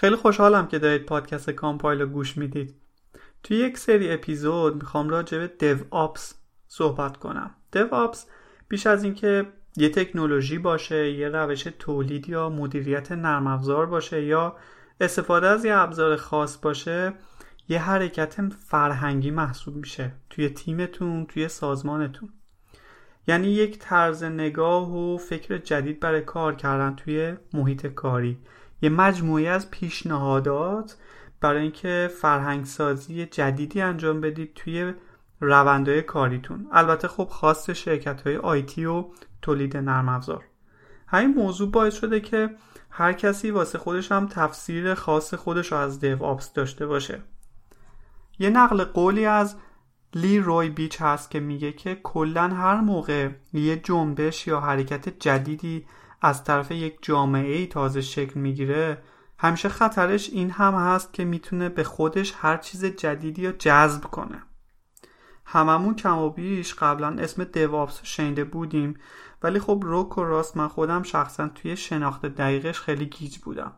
خیلی 0.00 0.16
خوشحالم 0.16 0.68
که 0.68 0.78
دارید 0.78 1.06
پادکست 1.06 1.50
کامپایل 1.50 2.00
رو 2.00 2.06
گوش 2.06 2.36
می‌دید. 2.36 2.74
توی 3.42 3.56
یک 3.56 3.78
سری 3.78 4.12
اپیزود 4.12 4.74
می‌خوام 4.74 5.08
راجع 5.08 5.38
به 5.38 5.46
دیو 5.46 5.76
آپس 5.90 6.34
صحبت 6.68 7.16
کنم. 7.16 7.54
دیو 7.72 7.94
آپس 7.94 8.26
بیش 8.68 8.86
از 8.86 9.04
اینکه 9.04 9.46
یه 9.76 9.88
تکنولوژی 9.88 10.58
باشه 10.58 11.10
یه 11.10 11.28
روش 11.28 11.62
تولید 11.78 12.28
یا 12.28 12.48
مدیریت 12.48 13.12
نرم 13.12 13.46
افزار 13.46 13.86
باشه 13.86 14.24
یا 14.24 14.56
استفاده 15.00 15.46
از 15.46 15.64
یه 15.64 15.76
ابزار 15.76 16.16
خاص 16.16 16.58
باشه 16.58 17.12
یه 17.68 17.78
حرکت 17.78 18.52
فرهنگی 18.52 19.30
محسوب 19.30 19.76
میشه 19.76 20.12
توی 20.30 20.48
تیمتون 20.48 21.26
توی 21.26 21.48
سازمانتون. 21.48 22.28
یعنی 23.26 23.48
یک 23.48 23.78
طرز 23.78 24.24
نگاه 24.24 24.96
و 24.96 25.18
فکر 25.18 25.58
جدید 25.58 26.00
برای 26.00 26.20
کار 26.20 26.54
کردن 26.54 26.96
توی 26.96 27.36
محیط 27.52 27.86
کاری. 27.86 28.38
یه 28.82 28.88
مجموعی 28.88 29.46
از 29.46 29.70
پیشنهادات 29.70 30.96
برای 31.40 31.62
اینکه 31.62 32.10
فرهنگ 32.20 32.64
سازی 32.64 33.26
جدیدی 33.26 33.80
انجام 33.80 34.20
بدید 34.20 34.54
توی 34.54 34.92
روندهای 35.40 36.02
کاریتون. 36.02 36.66
البته 36.72 37.08
خب 37.08 37.28
خاص 37.30 37.70
شرکت 37.70 38.22
های 38.22 38.36
آیتی 38.36 38.84
و 38.84 39.04
تولید 39.42 39.76
نرم 39.76 40.08
افزار. 40.08 40.44
همین 41.06 41.34
موضوع 41.34 41.70
باعث 41.70 41.94
شده 41.94 42.20
که 42.20 42.50
هر 42.90 43.12
کسی 43.12 43.50
واسه 43.50 43.78
خودش 43.78 44.12
هم 44.12 44.26
تفسیر 44.26 44.94
خاص 44.94 45.34
خودش 45.34 45.72
رو 45.72 45.78
از 45.78 46.00
دیو 46.00 46.22
آپس 46.22 46.52
داشته 46.52 46.86
باشه. 46.86 47.22
یه 48.38 48.50
نقل 48.50 48.84
قولی 48.84 49.26
از 49.26 49.56
لی 50.14 50.38
روی 50.38 50.68
بیچ 50.68 51.02
هست 51.02 51.30
که 51.30 51.40
میگه 51.40 51.72
که 51.72 51.94
کلا 52.02 52.48
هر 52.48 52.80
موقع 52.80 53.28
یه 53.52 53.76
جنبش 53.76 54.46
یا 54.46 54.60
حرکت 54.60 55.08
جدیدی 55.08 55.86
از 56.20 56.44
طرف 56.44 56.70
یک 56.70 56.98
جامعه 57.02 57.66
تازه 57.66 58.00
شکل 58.00 58.40
می‌گیره 58.40 59.02
همیشه 59.38 59.68
خطرش 59.68 60.30
این 60.30 60.50
هم 60.50 60.74
هست 60.74 61.12
که 61.12 61.24
می‌تونه 61.24 61.68
به 61.68 61.84
خودش 61.84 62.34
هر 62.36 62.56
چیز 62.56 62.84
جدیدی 62.84 63.46
رو 63.46 63.52
جذب 63.58 64.04
کنه. 64.04 64.42
هممون 65.44 65.94
کم 65.94 66.18
و 66.18 66.30
بیش 66.30 66.74
قبلا 66.74 67.08
اسم 67.08 67.44
دوابس 67.44 68.00
شنیده 68.02 68.44
بودیم 68.44 68.94
ولی 69.42 69.58
خب 69.58 69.80
روک 69.82 70.18
و 70.18 70.24
راست 70.24 70.56
من 70.56 70.68
خودم 70.68 71.02
شخصا 71.02 71.48
توی 71.48 71.76
شناخت 71.76 72.26
دقیقش 72.26 72.80
خیلی 72.80 73.06
گیج 73.06 73.38
بودم. 73.38 73.72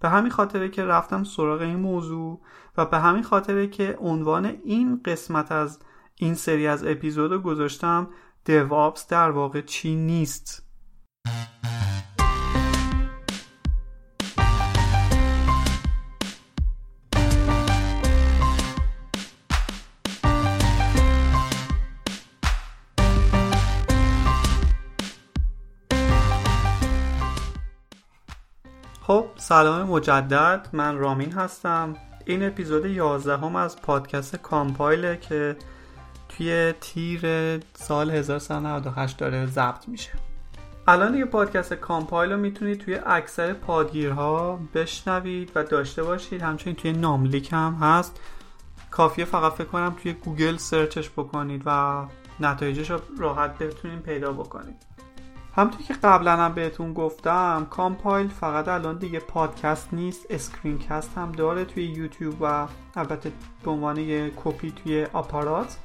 به 0.00 0.08
همین 0.08 0.30
خاطره 0.30 0.68
که 0.68 0.84
رفتم 0.84 1.24
سراغ 1.24 1.60
این 1.60 1.76
موضوع 1.76 2.40
و 2.76 2.86
به 2.86 2.98
همین 2.98 3.22
خاطره 3.22 3.66
که 3.66 3.96
عنوان 4.00 4.46
این 4.46 5.00
قسمت 5.04 5.52
از 5.52 5.78
این 6.16 6.34
سری 6.34 6.66
از 6.66 6.84
اپیزود 6.84 7.32
رو 7.32 7.38
گذاشتم 7.38 8.08
دوابس 8.44 9.06
در 9.08 9.30
واقع 9.30 9.60
چی 9.60 9.96
نیست. 9.96 10.69
خب 29.10 29.26
سلام 29.36 29.88
مجدد. 29.88 30.68
من 30.72 30.98
رامین 30.98 31.32
هستم. 31.32 31.96
این 32.24 32.46
اپیزود 32.46 32.86
11 32.86 33.36
هم 33.36 33.56
از 33.56 33.82
پادکست 33.82 34.36
کامپایله 34.36 35.16
که 35.16 35.56
توی 36.28 36.74
تیر 36.80 37.20
سال 37.74 38.10
1398 38.10 39.18
داره 39.18 39.46
ضبط 39.46 39.88
میشه. 39.88 40.29
الان 40.90 41.12
دیگه 41.12 41.24
پادکست 41.24 41.74
کامپایل 41.74 42.32
رو 42.32 42.38
می‌تونید 42.38 42.78
توی 42.78 42.98
اکثر 43.06 43.52
پادگیرها 43.52 44.60
بشنوید 44.74 45.52
و 45.54 45.64
داشته 45.64 46.02
باشید. 46.02 46.42
همچنین 46.42 46.76
توی 46.76 46.92
ناملیک 46.92 47.52
هم 47.52 47.74
هست. 47.80 48.20
کافیه 48.90 49.24
فقط 49.24 49.52
فکر 49.52 49.66
کنم 49.66 49.96
توی 50.02 50.12
گوگل 50.12 50.56
search 50.56 50.97
ش 50.97 51.10
بکنید 51.10 51.62
و 51.66 52.04
نتایجش 52.40 52.90
رو 52.90 53.00
راحت 53.18 53.58
بتونید 53.58 54.02
پیدا 54.02 54.32
بکنید. 54.32 54.76
همونطور 55.56 55.82
که 55.82 55.94
قبلا 55.94 56.36
هم 56.36 56.52
بهتون 56.52 56.94
گفتم 56.94 57.66
کامپایل 57.70 58.28
فقط 58.28 58.68
الان 58.68 58.98
دیگه 58.98 59.20
پادکست 59.20 59.88
نیست 59.92 60.26
screencast 60.30 61.18
هم 61.18 61.32
داره 61.32 61.64
توی 61.64 61.84
یوتیوب 61.84 62.36
و 62.40 62.66
البته 62.96 63.32
به 63.64 63.70
عنوان 63.70 63.96
یه 63.96 64.32
کپی 64.44 64.70
توی 64.70 65.06
آپارات. 65.12 65.76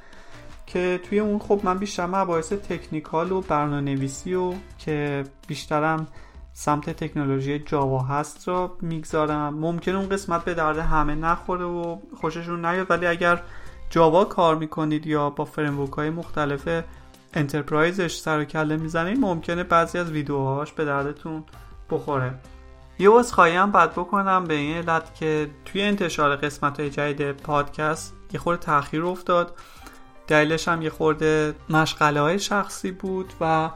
که 0.66 1.00
توی 1.08 1.18
اون 1.18 1.38
خب 1.38 1.60
من 1.64 1.78
بیشتر 1.78 2.06
مباحث 2.06 2.52
technical 2.52 3.32
و 3.32 3.40
برنامه 3.40 3.80
نویسی 3.80 4.34
و 4.34 4.54
که 4.78 5.24
بیشترم 5.48 6.06
سمت 6.52 6.90
تکنولوژی 6.90 7.58
Java 7.58 8.02
هست 8.02 8.48
رو 8.48 8.76
می‌گذارم. 8.80 9.54
ممکن 9.54 9.92
اون 9.92 10.08
قسمت 10.08 10.44
به 10.44 10.54
درد 10.54 10.78
همه 10.78 11.14
نخوره 11.14 11.64
و 11.64 11.98
خوششون 12.20 12.64
نیاد 12.64 12.90
ولی 12.90 13.06
اگر 13.06 13.42
Java 13.90 14.24
کار 14.24 14.56
می‌کنید 14.56 15.06
یا 15.06 15.30
با 15.30 15.44
framework 15.44 15.92
های 15.92 16.10
مختلف 16.10 16.84
enterprise 17.34 18.02
ش 18.02 18.16
سر 18.16 18.40
و 18.40 18.44
کله 18.44 18.76
می‌زنید 18.76 19.18
ممکنه 19.18 19.64
بعضی 19.64 19.98
از 19.98 20.10
ویدیوهاش 20.10 20.72
به 20.72 20.84
دردتون 20.84 21.44
بخوره. 21.90 22.34
یه 22.98 23.10
عذرخواهی 23.10 23.56
هم 23.56 23.72
بد 23.72 23.92
بکنم 23.92 24.44
به 24.44 24.54
این 24.54 24.76
علت 24.76 25.14
که 25.14 25.50
توی 25.64 25.82
انتشار 25.82 26.36
قسمت 26.36 26.80
های 26.80 26.90
جدید 26.90 27.32
پادکست 27.32 28.14
یه 28.32 28.40
خورده 28.40 28.62
تاخیر 28.62 29.04
افتاد. 29.04 29.54
دلیلش 30.26 30.68
هم 30.68 30.82
یه 30.82 30.90
خورده 30.90 31.54
مشغله 31.70 32.20
های 32.20 32.38
شخصی 32.38 32.92
بود 32.92 33.32
و 33.40 33.70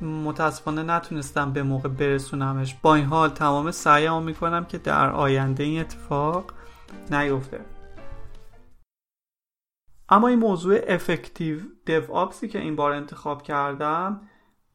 متاسفانه 0.00 0.82
نتونستم 0.82 1.52
به 1.52 1.62
موقع 1.62 1.88
برسونمش. 1.88 2.76
با 2.82 2.94
این 2.94 3.04
حال 3.04 3.28
تمام 3.28 3.70
سعیم 3.70 4.22
می‌کنم 4.22 4.64
که 4.64 4.78
در 4.78 5.10
آینده 5.10 5.64
این 5.64 5.80
اتفاق 5.80 6.52
نیفته. 7.10 7.60
اما 10.08 10.28
این 10.28 10.38
موضوع 10.38 10.78
افکتیو 10.88 11.58
دیو 11.86 12.12
آپسی 12.12 12.48
که 12.48 12.58
این 12.58 12.76
بار 12.76 12.92
انتخاب 12.92 13.42
کردم 13.42 14.20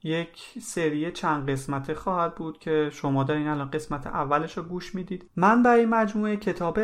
یک 0.04 0.40
سری 0.62 1.12
چند 1.12 1.50
قسمته 1.50 1.94
خواهد 1.94 2.36
بود 2.36 2.60
که 2.60 2.90
شما 2.94 3.24
دارین 3.24 3.48
الان 3.48 3.72
قسمت 3.72 4.08
اولش 4.08 4.58
رو 4.58 4.64
گوش 4.64 4.96
می‌دید. 4.96 5.30
من 5.36 5.64
برای 5.64 5.86
مجموعه 5.86 6.38
کتاب 6.38 6.80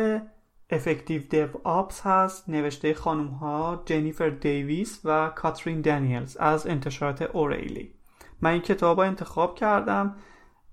افکتیو 0.70 1.22
دیو 1.22 1.48
آپس 1.64 2.00
هست 2.00 2.48
نوشته 2.48 2.94
خانم 2.94 3.26
ها 3.26 3.82
جنیفر 3.84 4.28
دیویس 4.28 5.00
و 5.04 5.28
کاترین 5.28 5.80
دانیلز 5.80 6.36
از 6.36 6.66
انتشارات 6.66 7.22
اوریلی 7.22 7.96
من 8.40 8.50
این 8.50 8.62
کتاب 8.62 9.00
رو 9.00 9.06
انتخاب 9.06 9.54
کردم. 9.54 10.16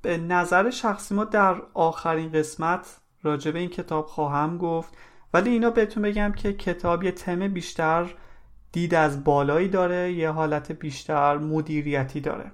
به 0.01 0.17
نظر 0.17 0.69
شخصی 0.69 1.15
ما 1.15 1.23
در 1.23 1.61
آخرین 1.73 2.31
قسمت 2.31 2.99
راجع 3.23 3.51
به 3.51 3.59
این 3.59 3.69
کتاب 3.69 4.05
خواهم 4.05 4.57
گفت. 4.57 4.97
ولی 5.33 5.49
اینا 5.49 5.69
بهتون 5.69 6.03
بگم 6.03 6.31
که 6.31 6.53
کتاب 6.53 7.03
یه 7.03 7.11
تم 7.11 7.47
بیشتر 7.47 8.15
دید 8.71 8.95
از 8.95 9.23
بالایی 9.23 9.67
داره 9.67 10.11
یه 10.11 10.29
حالت 10.29 10.71
بیشتر 10.71 11.37
مدیریتی 11.37 12.21
داره. 12.21 12.51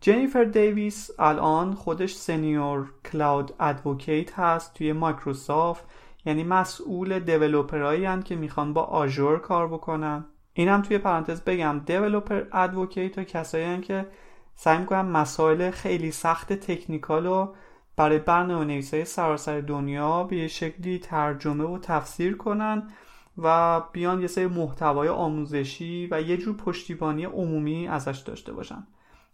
جنیفر 0.00 0.44
دیویس 0.44 1.10
الان 1.18 1.74
خودش 1.74 2.14
senior 2.14 2.92
cloud 3.12 3.54
advocate 3.60 4.38
هست 4.38 4.74
توی 4.74 4.92
مایکروسافت. 4.92 5.84
یعنی 6.24 6.44
مسئول 6.44 7.18
developer 7.18 8.03
ایی 8.03 8.22
که 8.22 8.36
می‌خوان 8.36 8.72
با 8.72 8.82
Azure 8.82 9.38
کار 9.38 9.68
بکنن. 9.68 10.24
اینم 10.52 10.82
توی 10.82 10.98
پرانتز 10.98 11.40
بگم 11.40 11.80
developer 11.86 12.44
advocate 12.52 13.18
ها 13.18 13.24
کسایی 13.24 13.80
که 13.80 14.06
سعی 14.54 14.78
می‌کنن 14.78 15.00
مسائل 15.00 15.70
خیلی 15.70 16.10
سخت 16.10 16.52
technical 16.52 17.26
رو 17.26 17.54
برای 17.96 18.18
برنامه 18.18 18.64
نویس 18.64 18.94
های 18.94 19.04
سراسر 19.04 19.60
دنیا 19.60 20.24
به 20.24 20.36
یه 20.36 20.48
شکلی 20.48 20.98
ترجمه 20.98 21.64
و 21.64 21.78
تفسیر 21.78 22.36
کنن 22.36 22.90
و 23.38 23.80
بیان 23.92 24.20
یه 24.20 24.26
سری 24.26 24.46
محتوای 24.46 25.08
آموزشی 25.08 26.08
و 26.10 26.22
یه 26.22 26.36
جور 26.36 26.56
پشتیبانی 26.56 27.24
عمومی 27.24 27.88
ازش 27.88 28.18
داشته 28.18 28.52
باشن. 28.52 28.86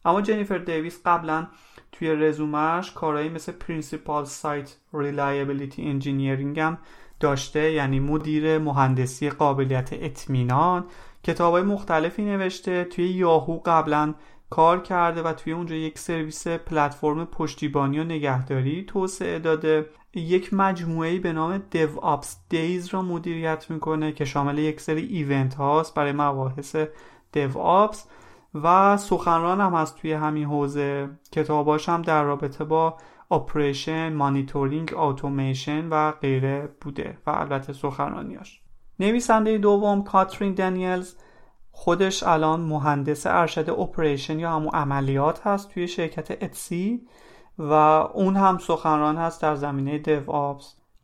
اما 0.06 0.21
جنیفر 0.21 0.59
دیویس 0.59 1.00
قبلا 1.05 1.47
توی 1.93 2.09
رزومش 2.09 2.93
کارهایی 2.93 3.28
مثل 3.28 3.53
principal 3.53 4.25
site 4.25 4.77
reliability 4.93 5.82
engineering 5.82 6.60
هم 6.60 6.78
داشته 7.21 7.72
یعنی 7.72 8.01
مدیر 8.01 8.59
مهندسی 8.59 9.30
قابلیت 9.30 9.89
اطمینان. 9.92 10.84
کتابای 11.22 11.63
مختلفی 11.63 12.25
نوشته 12.25 12.84
توی 12.84 13.09
یاهو 13.09 13.60
قبلا 13.65 14.15
کار 14.51 14.83
کرده 14.83 15.22
و 15.22 15.33
توی 15.33 15.53
اونجا 15.53 15.75
یک 15.75 15.98
سرویس 15.98 16.48
پلتفرم 16.48 17.25
پشتیبانی 17.25 17.98
و 17.98 18.04
نگهداری 18.04 18.84
توسعه 18.84 19.39
داده. 19.39 19.86
یک 20.15 20.54
مجموعه 20.54 21.19
به 21.19 21.33
نام 21.33 21.63
DevOps 21.75 22.27
Days 22.54 22.91
را 22.91 23.03
مدیریت 23.03 23.71
می‌کنه 23.71 24.13
که 24.13 24.25
شامل 24.25 24.59
یک 24.59 24.80
سری 24.80 25.07
event 25.07 25.54
هاست 25.54 25.95
برای 25.95 26.13
مباحث 26.13 26.77
DevOps. 27.36 27.98
و 28.62 28.97
سخنران 28.97 29.60
هم 29.60 29.74
هست 29.74 29.97
توی 29.97 30.12
همین 30.12 30.44
حوزه. 30.44 31.10
کتاباش 31.32 31.88
هم 31.88 32.03
در 32.03 32.22
رابطه 32.22 32.64
با 32.64 32.97
operation، 33.30 34.13
monitoring، 34.13 34.92
اتوماسیون 34.97 35.88
و 35.91 36.12
غیره 36.12 36.68
بوده 36.80 37.18
و 37.26 37.30
البته 37.30 37.72
سخنرانیاش. 37.72 38.60
نویسنده 39.00 39.58
دوم 39.58 40.04
کاترین 40.04 40.54
دانیلز 40.54 41.14
خودش 41.72 42.22
الان 42.22 42.60
مهندس 42.60 43.26
ارشد 43.26 43.70
operation 43.71 44.39
یا 44.38 44.50
همون 44.50 44.70
عملیات 44.74 45.47
هست 45.47 45.70
توی 45.70 45.88
شرکت 45.88 46.42
Etsy 46.42 47.07
و 47.58 47.72
اون 47.72 48.36
هم 48.36 48.58
سخنران 48.58 49.16
هست 49.16 49.42
در 49.42 49.54
زمینه 49.54 49.98
دیو 49.98 50.54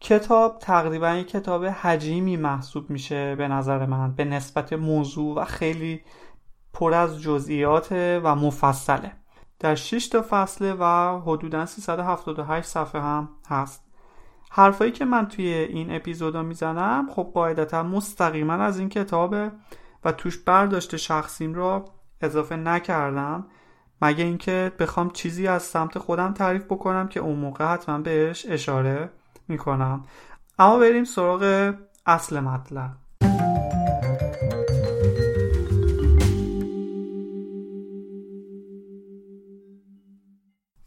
کتاب 0.01 0.59
تقریبا 0.59 1.15
یک 1.15 1.29
کتاب 1.29 1.65
حجیمی 1.65 2.37
محسوب 2.37 2.91
میشه 2.91 3.35
به 3.37 3.49
نظر 3.49 3.87
من 3.87 4.13
به 4.13 4.25
نسبت 4.25 4.73
موضوع 4.73 5.37
و 5.37 5.45
خیلی 5.45 6.01
پر 6.73 6.95
از 6.95 7.23
جزئیات 7.23 7.93
و 7.93 8.35
مفصله. 8.35 9.13
در 9.59 9.75
6 9.75 10.09
تا 10.09 10.25
فصله 10.31 10.75
و 10.75 11.19
حدودا 11.27 11.67
378 11.67 12.69
صفحه 12.69 13.01
هم 13.01 13.29
هست. 13.49 13.85
حرفایی 14.51 14.93
که 14.93 15.05
من 15.05 15.29
توی 15.29 15.47
این 15.47 15.97
اپیزودا 15.97 16.43
می‌زنم 16.43 17.09
خب 17.11 17.31
قاعدتا 17.35 17.83
مستقیما 17.83 18.55
از 18.55 18.79
این 18.79 18.89
کتابه 18.89 19.51
و 20.05 20.13
توش 20.13 20.39
برداشت 20.39 20.97
شخصیم 20.97 21.55
را 21.55 21.85
اضافه 22.21 22.57
نکردم. 22.57 23.47
مگه 24.03 24.25
اینکه 24.25 24.73
بخوام 24.79 25.11
چیزی 25.11 25.47
از 25.47 25.63
سمت 25.63 25.99
خودم 25.99 26.33
تعریف 26.33 26.65
بکنم 26.65 27.09
که 27.09 27.21
اون 27.21 27.39
موقع 27.39 27.65
حتما 27.65 27.99
بهش 27.99 28.47
اشاره 28.49 29.11
می‌کنم. 29.49 30.05
اما 30.59 30.79
بریم 30.79 31.05
سراغ 31.05 31.75
اصل 32.07 32.41
مطلب. 32.41 32.91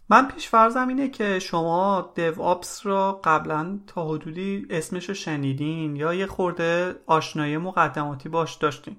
من 0.10 0.28
پیش 0.28 0.50
فرضم 0.50 0.88
اینه 0.88 1.10
که 1.10 1.40
شما 1.40 2.12
دیو 2.16 2.42
آپس 2.42 2.86
را 2.86 3.22
قبلا 3.24 3.80
تا 3.88 4.07
حدودی 4.07 4.68
اسمش 4.69 5.10
رو 5.10 5.16
شنیدین 5.16 5.96
یا 5.96 6.13
یه 6.13 6.28
خورده 6.28 6.96
آشنایی 7.06 7.57
مقدماتی 7.57 8.30
باش 8.30 8.56
داشتین. 8.56 8.98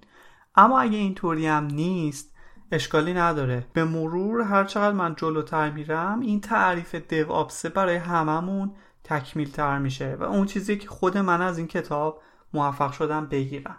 اما 0.54 0.80
اگه 0.80 0.98
اینطوری 0.98 1.46
هم 1.46 1.64
نیست 1.64 2.36
اشکالی 2.72 3.14
نداره. 3.14 3.66
به 3.72 3.84
مرور 3.84 4.40
هر 4.40 4.64
چقدر 4.64 4.92
من 4.92 5.14
جلوتر 5.14 5.70
میرم 5.70 6.20
این 6.20 6.40
تعریف 6.40 6.94
DevOps 6.94 7.66
برای 7.66 7.96
هممون 7.96 8.74
تکمیل 9.04 9.50
تر 9.50 9.78
میشه 9.78 10.16
و 10.20 10.22
اون 10.22 10.46
چیزی 10.46 10.78
که 10.78 10.88
خود 10.88 11.18
من 11.18 11.42
از 11.42 11.58
این 11.58 11.66
کتاب 11.66 12.22
موفق 12.54 12.92
شدم 12.92 13.26
بگیرم. 13.26 13.76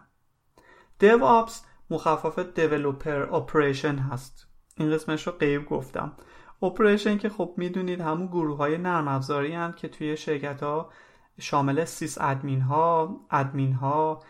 DevOps 0.99 1.65
مخفف 1.89 2.39
developer 2.39 3.35
operation 3.35 3.95
هست. 3.95 4.47
این 4.77 4.91
قسمش 4.91 5.27
رو 5.27 5.33
غیب 5.33 5.65
گفتم. 5.65 6.11
operation 6.61 7.17
که 7.17 7.29
خب 7.29 7.53
می‌دونید 7.57 8.01
همون 8.01 8.27
گروه 8.27 8.57
های 8.57 8.77
نرم 8.77 9.07
افزاری 9.07 9.53
هست 9.53 9.77
که 9.77 9.87
توی 9.87 10.17
شرکت 10.17 10.63
ها 10.63 10.89
شامل 11.39 11.85
sysadmin 11.85 12.61
ها 12.61 13.19
ادمین 13.31 13.73
ها 13.73 14.23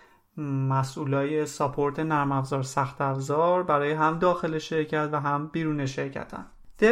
مسئولای 0.69 1.45
ساپورت 1.45 1.99
نرم 1.99 2.31
افزار 2.31 2.63
سخت 2.63 3.01
افزار 3.01 3.63
برای 3.63 3.91
هم 3.91 4.19
داخل 4.19 4.57
شرکت 4.57 5.09
و 5.11 5.19
هم 5.19 5.47
بیرون 5.47 5.85
شرکت 5.85 6.33
هم. 6.33 6.45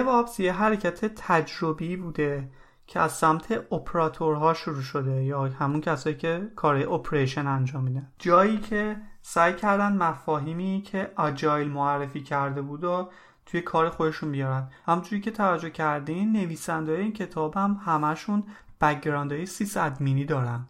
آپس 0.07 0.39
یه 0.39 0.53
حرکت 0.53 1.05
تجربی 1.05 1.95
بوده 1.95 2.49
که 2.87 2.99
از 2.99 3.11
سمت 3.11 3.51
اپراتورها 3.73 4.53
شروع 4.53 4.81
شده 4.81 5.23
یا 5.23 5.43
همون 5.43 5.81
کسایی 5.81 6.15
که 6.15 6.51
کار 6.55 6.93
اپریشن 6.93 7.47
انجام 7.47 7.83
میدن 7.83 8.11
جایی 8.19 8.57
که 8.57 8.97
سعی 9.21 9.53
کردن 9.53 9.97
مفاهیمی 9.97 10.81
که 10.85 11.11
آجایل 11.15 11.67
معرفی 11.67 12.23
کرده 12.23 12.61
بود 12.61 12.83
و 12.83 13.09
توی 13.45 13.61
کار 13.61 13.89
خودشون 13.89 14.31
بیارن. 14.31 14.69
همونجوری 14.85 15.21
که 15.21 15.31
توجه 15.31 15.69
کردین 15.69 16.31
نویسنده 16.31 16.91
این 16.91 17.13
کتاب 17.13 17.57
هم 17.57 17.81
همشون 17.85 18.43
background 18.81 19.31
های 19.31 19.45
sysadmin 19.45 19.77
ی 19.77 20.25
دارن. 20.25 20.67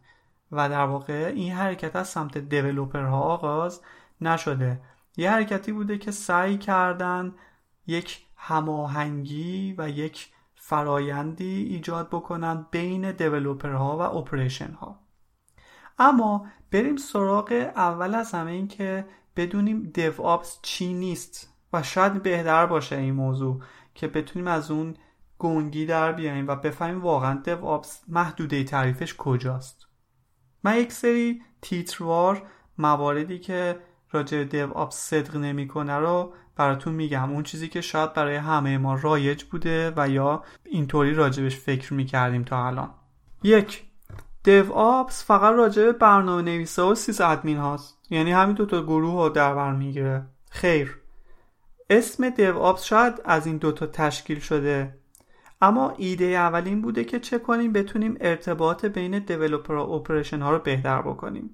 و 0.52 0.70
در 0.70 0.86
واقع 0.86 1.32
این 1.36 1.54
حرکت 1.54 1.96
از 1.96 2.08
سمت 2.08 2.38
developer 2.38 3.11
ها 3.11 3.20
آغاز 3.20 3.82
نشده. 4.22 4.82
یه 5.18 5.32
حرکتی 5.32 5.72
بوده 5.72 5.98
که 5.98 6.12
سعی 6.12 6.58
کردن 6.58 7.34
یک 7.88 8.26
هماهنگی 8.36 9.76
و 9.78 9.90
یک 9.90 10.30
فرایندی 10.56 11.64
ایجاد 11.64 12.10
بکنن 12.10 12.66
بین 12.72 13.12
developer 13.12 13.89
ها 13.89 13.98
و 13.98 14.02
operation 14.02 14.72
ها 14.72 15.00
اما 16.00 16.46
بریم 16.72 16.98
سراغ 16.98 17.72
اول 17.76 18.16
از 18.16 18.32
همه 18.32 18.52
این 18.52 18.68
که 18.68 19.06
بدونیم 19.36 19.84
DevOps 19.84 20.60
چی 20.62 20.94
نیست. 20.94 21.55
و 21.76 21.84
شاید 21.84 22.24
بهتر 22.24 22.66
باشه 22.66 22.96
این 22.96 23.14
موضوع 23.14 23.62
که 23.96 24.08
بتونیم 24.08 24.48
از 24.48 24.72
اون 24.72 24.94
گنگی 25.40 25.86
در 25.86 26.12
بیاییم 26.12 26.48
و 26.48 26.56
بفهمیم 26.56 27.02
واقعا 27.02 27.42
دیو 27.44 27.66
آپس 27.66 28.04
محدوده 28.08 28.64
تعریفش 28.64 29.16
کجاست. 29.18 29.88
من 30.64 30.78
یک 30.78 30.92
سری 30.92 31.42
تیتروار 31.62 32.44
مواردی 32.78 33.40
که 33.40 33.80
راجع 34.12 34.44
دیو 34.44 34.72
آپس 34.72 34.96
صدق 34.96 35.36
نمی‌کنه 35.36 35.96
رو 35.96 36.34
براتون 36.56 36.94
میگم. 36.94 37.32
اون 37.32 37.44
چیزی 37.44 37.68
که 37.68 37.82
شاید 37.82 38.14
برای 38.14 38.36
همه 38.36 38.78
ما 38.78 38.96
رایج 38.96 39.44
بوده 39.44 39.94
و 39.98 40.10
یا 40.10 40.44
اینطوری 40.64 41.14
راجبش 41.14 41.58
فکر 41.58 41.94
می‌کردیم 41.94 42.44
تا 42.44 42.68
الان. 42.68 42.90
یک 43.44 43.84
دیو 44.44 44.74
آپس 44.74 45.26
فقط 45.26 45.54
راجع 45.54 45.92
برنامه 45.92 46.42
نویسه 46.42 46.82
و 46.82 46.96
سیز 46.96 47.22
ادمین 47.22 47.58
هاست. 47.58 47.98
یعنی 48.10 48.32
همین 48.32 48.56
دوتا 48.56 48.84
گروه 48.84 49.14
رو 49.14 49.30
در 49.30 49.56
بر 49.56 49.72
می‌گیره. 49.72 50.26
خیر. 50.50 51.02
اسم 51.90 52.30
DevOps 52.30 52.84
شاید 52.84 53.22
از 53.26 53.46
این 53.46 53.58
دوتا 53.58 53.88
تشکیل 53.88 54.40
شده. 54.40 54.98
اما 55.62 55.94
ایده 55.98 56.26
اول 56.26 56.62
این 56.66 56.82
بوده 56.82 57.04
که 57.04 57.20
چه 57.20 57.40
کنیم 57.40 57.74
بتونیم 57.74 58.18
ارتباط 58.22 58.86
بین 58.86 59.20
developer 59.20 59.74
و 59.74 59.92
operation 59.92 60.42
ها 60.42 60.52
رو 60.52 60.60
بهتر 60.60 61.02
بکنیم 61.02 61.54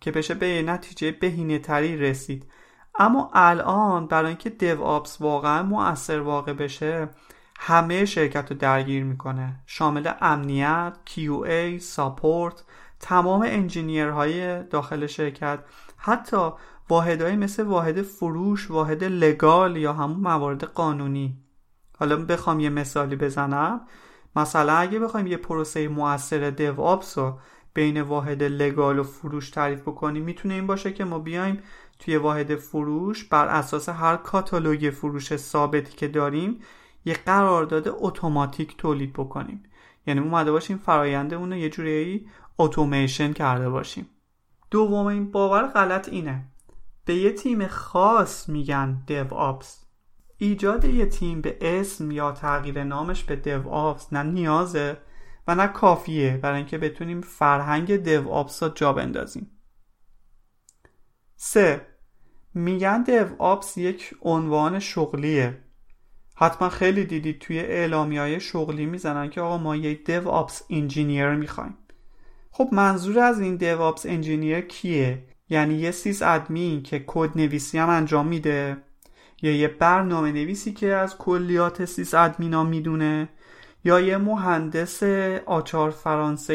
که 0.00 0.10
بشه 0.10 0.34
به 0.34 0.62
نتیجه 0.62 1.12
بهینه 1.12 1.58
تری 1.58 1.96
رسید. 1.96 2.46
اما 2.98 3.30
الان 3.34 4.06
برای 4.06 4.28
اینکه 4.28 4.50
DevOps 4.50 5.20
واقعا 5.20 5.62
مؤثر 5.62 6.20
واقع 6.20 6.52
بشه 6.52 7.08
همه 7.58 8.04
شرکت 8.04 8.50
رو 8.52 8.56
درگیر 8.58 9.04
می‌کنه. 9.04 9.60
شامل 9.66 10.12
امنیت، 10.20 10.92
QA، 11.06 11.78
support 11.80 12.64
تمام 13.00 13.42
engineer 13.42 14.38
های 14.38 14.62
داخل 14.62 15.06
شرکت. 15.06 15.58
حتی 15.96 16.50
واحدهایی 16.88 17.36
مثل 17.36 17.62
واحد 17.62 18.02
فروش 18.02 18.70
واحد 18.70 19.04
لگال 19.04 19.76
یا 19.76 19.92
همون 19.92 20.20
موارد 20.20 20.64
قانونی. 20.64 21.38
حالا 21.98 22.24
بخوام 22.24 22.60
یه 22.60 22.68
مثالی 22.68 23.16
بزنم. 23.16 23.80
مثلا 24.36 24.72
اگه 24.72 24.98
بخوایم 24.98 25.26
یه 25.26 25.36
پروسه 25.36 25.88
موثر 25.88 26.50
دیو 26.50 26.80
آپس 26.80 27.18
رو 27.18 27.38
بین 27.74 28.00
واحد 28.00 28.42
لگال 28.42 28.98
و 28.98 29.02
فروش 29.02 29.50
تعریف 29.50 29.80
بکنیم 29.80 30.22
می‌تونه 30.24 30.54
این 30.54 30.66
باشه 30.66 30.92
که 30.92 31.04
ما 31.04 31.18
بیایم 31.18 31.62
توی 31.98 32.16
واحد 32.16 32.54
فروش 32.54 33.24
بر 33.24 33.46
اساس 33.46 33.88
هر 33.88 34.16
کاتالوگ 34.16 34.90
فروش 34.90 35.36
ثابتی 35.36 35.96
که 35.96 36.08
داریم 36.08 36.60
یه 37.04 37.14
قرارداد 37.14 37.88
اتوماتیک 37.88 38.76
تولید 38.76 39.12
بکنیم. 39.12 39.62
یعنی 40.06 40.20
اومده 40.20 40.52
باشیم 40.52 40.76
فراینده 40.76 41.36
اون 41.36 41.52
رو 41.52 41.58
یه 41.58 41.70
جوری 41.70 42.26
اتوماسیون 42.58 43.32
کرده 43.32 43.68
باشیم. 43.70 44.06
دومین 44.70 45.30
باور 45.30 45.66
غلط 45.66 46.08
اینه. 46.08 46.51
به 47.04 47.14
یه 47.14 47.32
تیم 47.32 47.66
خاص 47.66 48.48
میگن 48.48 49.02
دیو 49.06 49.34
آپس 49.34 49.84
ایجاد 50.38 50.84
یه 50.84 51.06
تیم 51.06 51.40
به 51.40 51.58
اسم 51.60 52.10
یا 52.10 52.32
تغییر 52.32 52.84
نامش 52.84 53.24
به 53.24 53.36
دیو 53.36 53.68
آپس 53.68 54.12
نه 54.12 54.22
نیازه 54.22 54.96
و 55.48 55.54
نه 55.54 55.66
کافیه 55.66 56.36
برای 56.42 56.56
اینکه 56.56 56.78
بتونیم 56.78 57.20
فرهنگ 57.20 57.96
دیو 57.96 58.28
آپس 58.28 58.62
رو 58.62 58.68
جا 58.68 58.92
بندازیم. 58.92 59.50
سه 61.36 61.86
میگن 62.54 63.02
دیو 63.02 63.26
آپس 63.38 63.76
یک 63.76 64.14
عنوان 64.22 64.78
شغلیه. 64.78 65.58
حتما 66.36 66.68
خیلی 66.68 67.04
دیدید 67.04 67.38
توی 67.38 67.58
اعلامی 67.58 68.18
های 68.18 68.40
شغلی 68.40 68.86
می‌زنن 68.86 69.30
که 69.30 69.40
آقا 69.40 69.58
ما 69.58 69.76
یک 69.76 70.04
دیو 70.04 70.28
آپس 70.28 70.62
انجینیر 70.70 71.30
می‌خوایم. 71.30 71.78
خب 72.50 72.68
منظور 72.72 73.18
از 73.18 73.40
این 73.40 73.56
DevOps 73.56 74.06
engineer 74.06 74.60
کیه؟ 74.60 75.31
یعنی 75.52 75.74
یه 75.74 75.90
sysadmin 75.90 76.82
که 76.82 77.04
کد 77.06 77.30
نویسی 77.38 77.78
هم 77.78 77.88
انجام 77.88 78.26
میده. 78.26 78.76
یا 79.42 79.52
یه 79.52 79.68
برنامه 79.68 80.32
نویسی 80.32 80.72
که 80.72 80.94
از 80.94 81.18
کلیات 81.18 81.84
sysadmin 81.84 82.14
ا 82.14 82.64
می‌دونه. 82.64 83.28
یا 83.84 84.00
یه 84.00 84.16
مهندس 84.16 85.02
آچار 85.46 85.90
فرانسه 85.90 86.52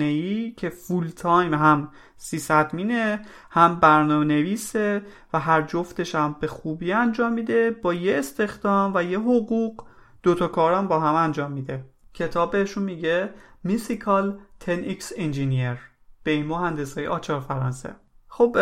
ای 0.00 0.50
که 0.50 0.68
full 0.68 1.08
time 1.08 1.54
هم 1.54 1.88
sysadmin 2.16 2.74
ه 2.74 3.20
هم 3.50 3.80
برنامه 3.80 4.24
نویسه 4.24 5.02
و 5.32 5.40
هر 5.40 5.62
جفتش 5.62 6.14
هم 6.14 6.36
به 6.40 6.46
خوبی 6.46 6.92
انجام 6.92 7.32
میده. 7.32 7.70
با 7.70 7.94
یه 7.94 8.18
استخدام 8.18 8.92
و 8.94 9.02
یه 9.02 9.18
حقوق 9.18 9.84
دوتا 10.22 10.48
کارم 10.48 10.88
با 10.88 11.00
هم 11.00 11.14
انجام 11.14 11.52
میده. 11.52 11.84
کتاب 12.14 12.50
بهشون 12.50 12.82
میگه 12.82 13.30
mythical 13.64 14.38
10x 14.66 15.12
engineer 15.16 15.91
به 16.24 16.30
این 16.30 16.46
مهندس 16.46 16.98
های 16.98 17.06
آچار 17.06 17.40
فرانسه. 17.40 17.96
خب 18.28 18.56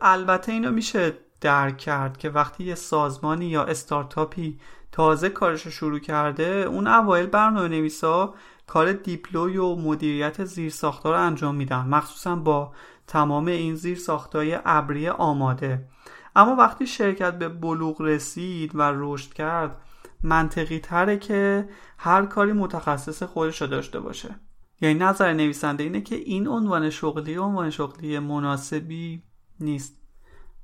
البته 0.00 0.52
اینو 0.52 0.70
میشه 0.70 1.12
درک 1.40 1.78
کرد 1.78 2.16
که 2.16 2.30
وقتی 2.30 2.64
یه 2.64 2.74
سازمانی 2.74 3.46
یا 3.46 3.64
استارتاپی 3.64 4.60
تازه 4.92 5.28
کارش 5.28 5.62
رو 5.62 5.70
شروع 5.70 5.98
کرده 5.98 6.44
اون 6.44 6.86
اوایل 6.86 7.26
برنامه 7.26 7.68
نویسا 7.68 8.34
کار 8.66 8.92
deploy 8.92 9.56
و 9.56 9.74
مدیریت 9.74 10.44
زیر 10.44 10.74
رو 11.04 11.10
انجام 11.10 11.54
میدن 11.54 11.86
مخصوصا 11.88 12.36
با 12.36 12.72
تمام 13.06 13.46
این 13.46 13.74
زیر 13.74 13.98
ساختای 13.98 14.58
ابری 14.64 15.08
آماده. 15.08 15.88
اما 16.36 16.56
وقتی 16.56 16.86
شرکت 16.86 17.38
به 17.38 17.48
بلوغ 17.48 18.00
رسید 18.00 18.70
و 18.74 18.92
رشد 18.94 19.32
کرد 19.32 19.76
منطقی 20.22 20.78
تره 20.78 21.18
که 21.18 21.68
هر 21.98 22.26
کاری 22.26 22.52
متخصص 22.52 23.22
خودش 23.22 23.60
رو 23.60 23.66
داشته 23.66 24.00
باشه. 24.00 24.34
یعنی 24.80 24.98
نظر 24.98 25.32
نویسنده 25.32 25.84
اینه 25.84 26.00
که 26.00 26.16
این 26.16 26.48
عنوان 26.48 26.90
شغلی 26.90 27.36
عنوان 27.36 27.70
شغلی 27.70 28.18
مناسبی 28.18 29.22
نیست. 29.60 30.02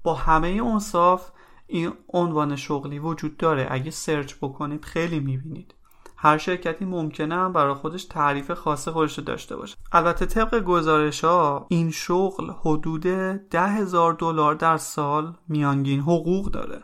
با 0.03 0.15
همه 0.15 0.49
اونصاف 0.49 1.31
این 1.67 1.93
عنوان 2.09 2.57
شغلی 2.57 2.99
وجود 2.99 3.37
داره. 3.37 3.67
اگه 3.71 3.91
سرچ 3.91 4.35
بکنید 4.35 4.85
خیلی 4.85 5.21
می‌بینید. 5.21 5.75
هر 6.17 6.39
شرکتی 6.39 6.85
ممکنه 6.85 7.35
هم 7.35 7.53
برای 7.53 7.75
خودش 7.75 8.05
تعریف 8.05 8.51
خاص 8.51 8.89
خودش 8.89 9.19
داشته 9.19 9.57
باشه. 9.57 9.77
البته 9.93 10.27
طبق 10.27 10.61
گزارش 10.61 11.25
ها 11.25 11.67
این 11.71 11.91
شغل 11.91 12.51
حدود 12.61 13.03
ده 13.51 13.69
هزار 13.69 14.13
دلار 14.13 14.55
در 14.55 14.77
سال 14.77 15.37
میانگین 15.49 16.01
حقوق 16.01 16.51
داره. 16.51 16.83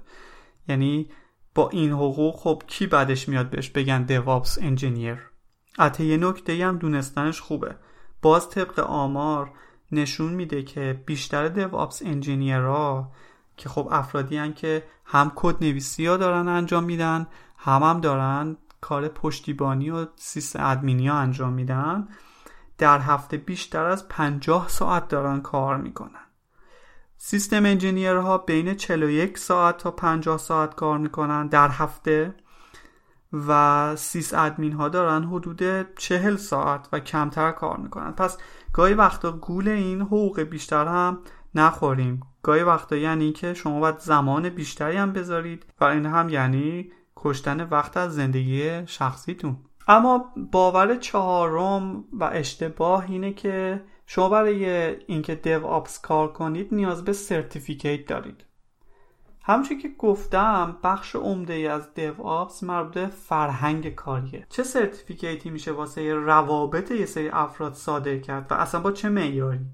یعنی 0.68 1.10
با 1.54 1.68
این 1.68 1.92
حقوق 1.92 2.36
خب 2.36 2.62
کی 2.66 2.86
بعدش 2.86 3.28
میاد 3.28 3.50
بهش 3.50 3.70
بگن 3.70 4.02
دیوابس 4.02 4.58
انجینیر 4.60 5.27
البته 5.78 6.04
یه 6.04 6.16
نکته 6.16 6.66
هم 6.66 6.78
دونستنش 6.78 7.40
خوبه. 7.40 7.76
باز 8.22 8.50
طبق 8.50 8.78
آمار 8.78 9.52
نشون 9.92 10.32
میده 10.32 10.62
که 10.62 11.02
بیشتر 11.06 11.48
دیوابس 11.48 12.02
ها 12.02 13.12
که 13.56 13.68
خب 13.68 13.88
افرادی 13.90 14.36
هن 14.36 14.52
که 14.54 14.84
هم 15.04 15.32
کد 15.34 15.64
نویسی 15.64 16.06
ها 16.06 16.16
دارن 16.16 16.48
انجام 16.48 16.84
میدن 16.84 17.26
هم 17.56 17.82
هم 17.82 18.00
دارن 18.00 18.56
کار 18.80 19.08
پشتیبانی 19.08 19.90
و 19.90 20.06
سیستم 20.16 20.64
ادمینی 20.64 21.08
ها 21.08 21.18
انجام 21.18 21.52
میدن 21.52 22.08
در 22.78 22.98
هفته 22.98 23.36
بیشتر 23.36 23.84
از 23.84 24.08
50 24.08 24.68
ساعت 24.68 25.08
دارن 25.08 25.40
کار 25.40 25.76
می‌کنن. 25.76 26.26
سیستم 27.16 27.64
انجینیرها 27.64 28.38
بین 28.38 28.74
41 28.74 29.38
ساعت 29.38 29.76
تا 29.76 29.90
50 29.90 30.38
ساعت 30.38 30.74
کار 30.74 30.98
می‌کنن 30.98 31.46
در 31.46 31.68
هفته. 31.68 32.34
و 33.32 33.96
سیس 33.96 34.34
ادمین 34.34 34.72
ها 34.72 34.88
دارن 34.88 35.24
حدود 35.24 35.62
40 35.96 36.36
ساعت 36.36 36.88
و 36.92 37.00
کمتر 37.00 37.52
کار 37.52 37.76
می‌کنن. 37.76 38.12
پس 38.12 38.38
گاهی 38.72 38.94
وقتا 38.94 39.32
گول 39.32 39.68
این 39.68 40.00
حقوق 40.00 40.40
بیشتر 40.40 40.86
هم 40.86 41.18
نخوریم. 41.54 42.20
گاهی 42.42 42.62
وقتا 42.62 42.96
یعنی 42.96 43.32
که 43.32 43.54
شما 43.54 43.80
باید 43.80 43.98
زمان 43.98 44.48
بیشتری 44.48 44.96
هم 44.96 45.12
بذارید 45.12 45.66
و 45.80 45.84
این 45.84 46.06
هم 46.06 46.28
یعنی 46.28 46.92
کشتن 47.16 47.60
وقت 47.60 47.96
از 47.96 48.14
زندگی 48.14 48.86
شخصیتون. 48.86 49.56
اما 49.88 50.32
باور 50.52 50.96
چهارم 50.96 52.04
و 52.12 52.24
اشتباه 52.24 53.04
اینه 53.10 53.32
که 53.32 53.84
شما 54.06 54.28
برای 54.28 54.66
اینکه 55.06 55.34
DevOps 55.34 56.00
کار 56.00 56.32
کنید 56.32 56.74
نیاز 56.74 57.04
به 57.04 57.12
certificate 57.12 58.06
دارید. 58.06 58.44
همچون 59.48 59.78
که 59.78 59.88
گفتم 59.98 60.76
بخش 60.82 61.16
عمده 61.16 61.52
ای 61.52 61.66
از 61.66 61.94
DevOps 61.94 62.62
مربوط 62.62 62.98
فرهنگ 62.98 63.94
کاریه. 63.94 64.46
چه 64.50 64.62
certificate 64.62 65.43
ی 65.43 65.50
میشه 65.50 65.72
واسه 65.72 66.14
روابط 66.14 66.90
یه 66.90 67.06
سری 67.06 67.28
افراد 67.28 67.74
صادر 67.74 68.18
کرد 68.18 68.46
و 68.52 68.54
اصلا 68.54 68.80
با 68.80 68.92
چه 68.92 69.08
معیاری؟ 69.08 69.66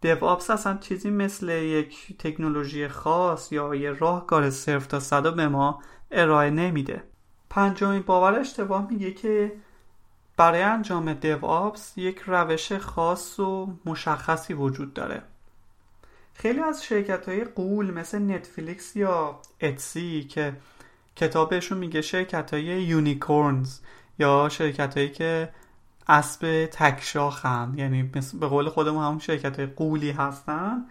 DevOps 0.00 0.50
اصلا 0.50 0.78
چیزی 0.80 1.10
مثل 1.10 1.48
یک 1.48 2.18
تکنولوژی 2.18 2.88
خاص 2.88 3.52
یا 3.52 3.74
یه 3.74 3.90
راهکار 3.90 4.50
صرف 4.50 4.86
تا 4.86 5.00
صدا 5.00 5.30
به 5.30 5.48
ما 5.48 5.82
ارائه 6.10 6.50
نمیده. 6.50 7.02
پنجمین 7.50 8.02
باور 8.02 8.38
اشتباه 8.38 8.86
میگه 8.90 9.10
که 9.10 9.52
برای 10.36 10.62
انجام 10.62 11.18
DevOps 11.42 11.98
یک 11.98 12.18
روش 12.26 12.72
خاص 12.72 13.40
و 13.40 13.76
مشخصی 13.84 14.54
وجود 14.54 14.94
داره. 14.94 15.22
خیلی 16.38 16.60
از 16.60 16.84
شرکت 16.84 17.28
های 17.28 17.44
غول 17.44 17.90
مثل 17.90 18.18
نتفلیکس 18.18 18.96
یا 18.96 19.40
اتسی 19.60 20.24
که 20.24 20.52
کتابشون 21.16 21.78
میگه 21.78 22.02
شرکت 22.02 22.54
های 22.54 22.62
unicorns 22.62 23.78
یا 24.18 24.48
شرکت 24.48 24.96
هایی 24.96 25.08
که 25.08 25.48
اسب 26.08 26.68
تکشاخن 26.72 27.74
یعنی 27.76 28.02
به 28.40 28.46
قول 28.46 28.68
خودمون 28.68 29.04
همون 29.04 29.18
شرکت 29.18 29.56
های 29.58 29.66
غولی 29.66 30.10
هستن 30.10 30.84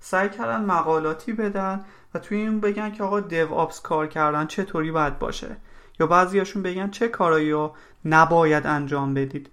سعی 0.00 0.28
کردن 0.28 0.64
مقالاتی 0.64 1.32
بدن 1.32 1.84
و 2.14 2.18
توی 2.18 2.38
این 2.38 2.60
بگن 2.60 2.90
که 2.90 3.02
آقا 3.02 3.20
دیو 3.20 3.52
آپس 3.54 3.80
کار 3.80 4.06
کردن 4.06 4.46
چطوری 4.46 4.92
باید 4.92 5.18
باشه. 5.18 5.56
یا 6.00 6.06
بعضیاشون 6.06 6.62
بگن 6.62 6.90
چه 6.90 7.08
کارایی 7.08 7.50
رو 7.50 7.74
نباید 8.04 8.66
انجام 8.66 9.14
بدید. 9.14 9.50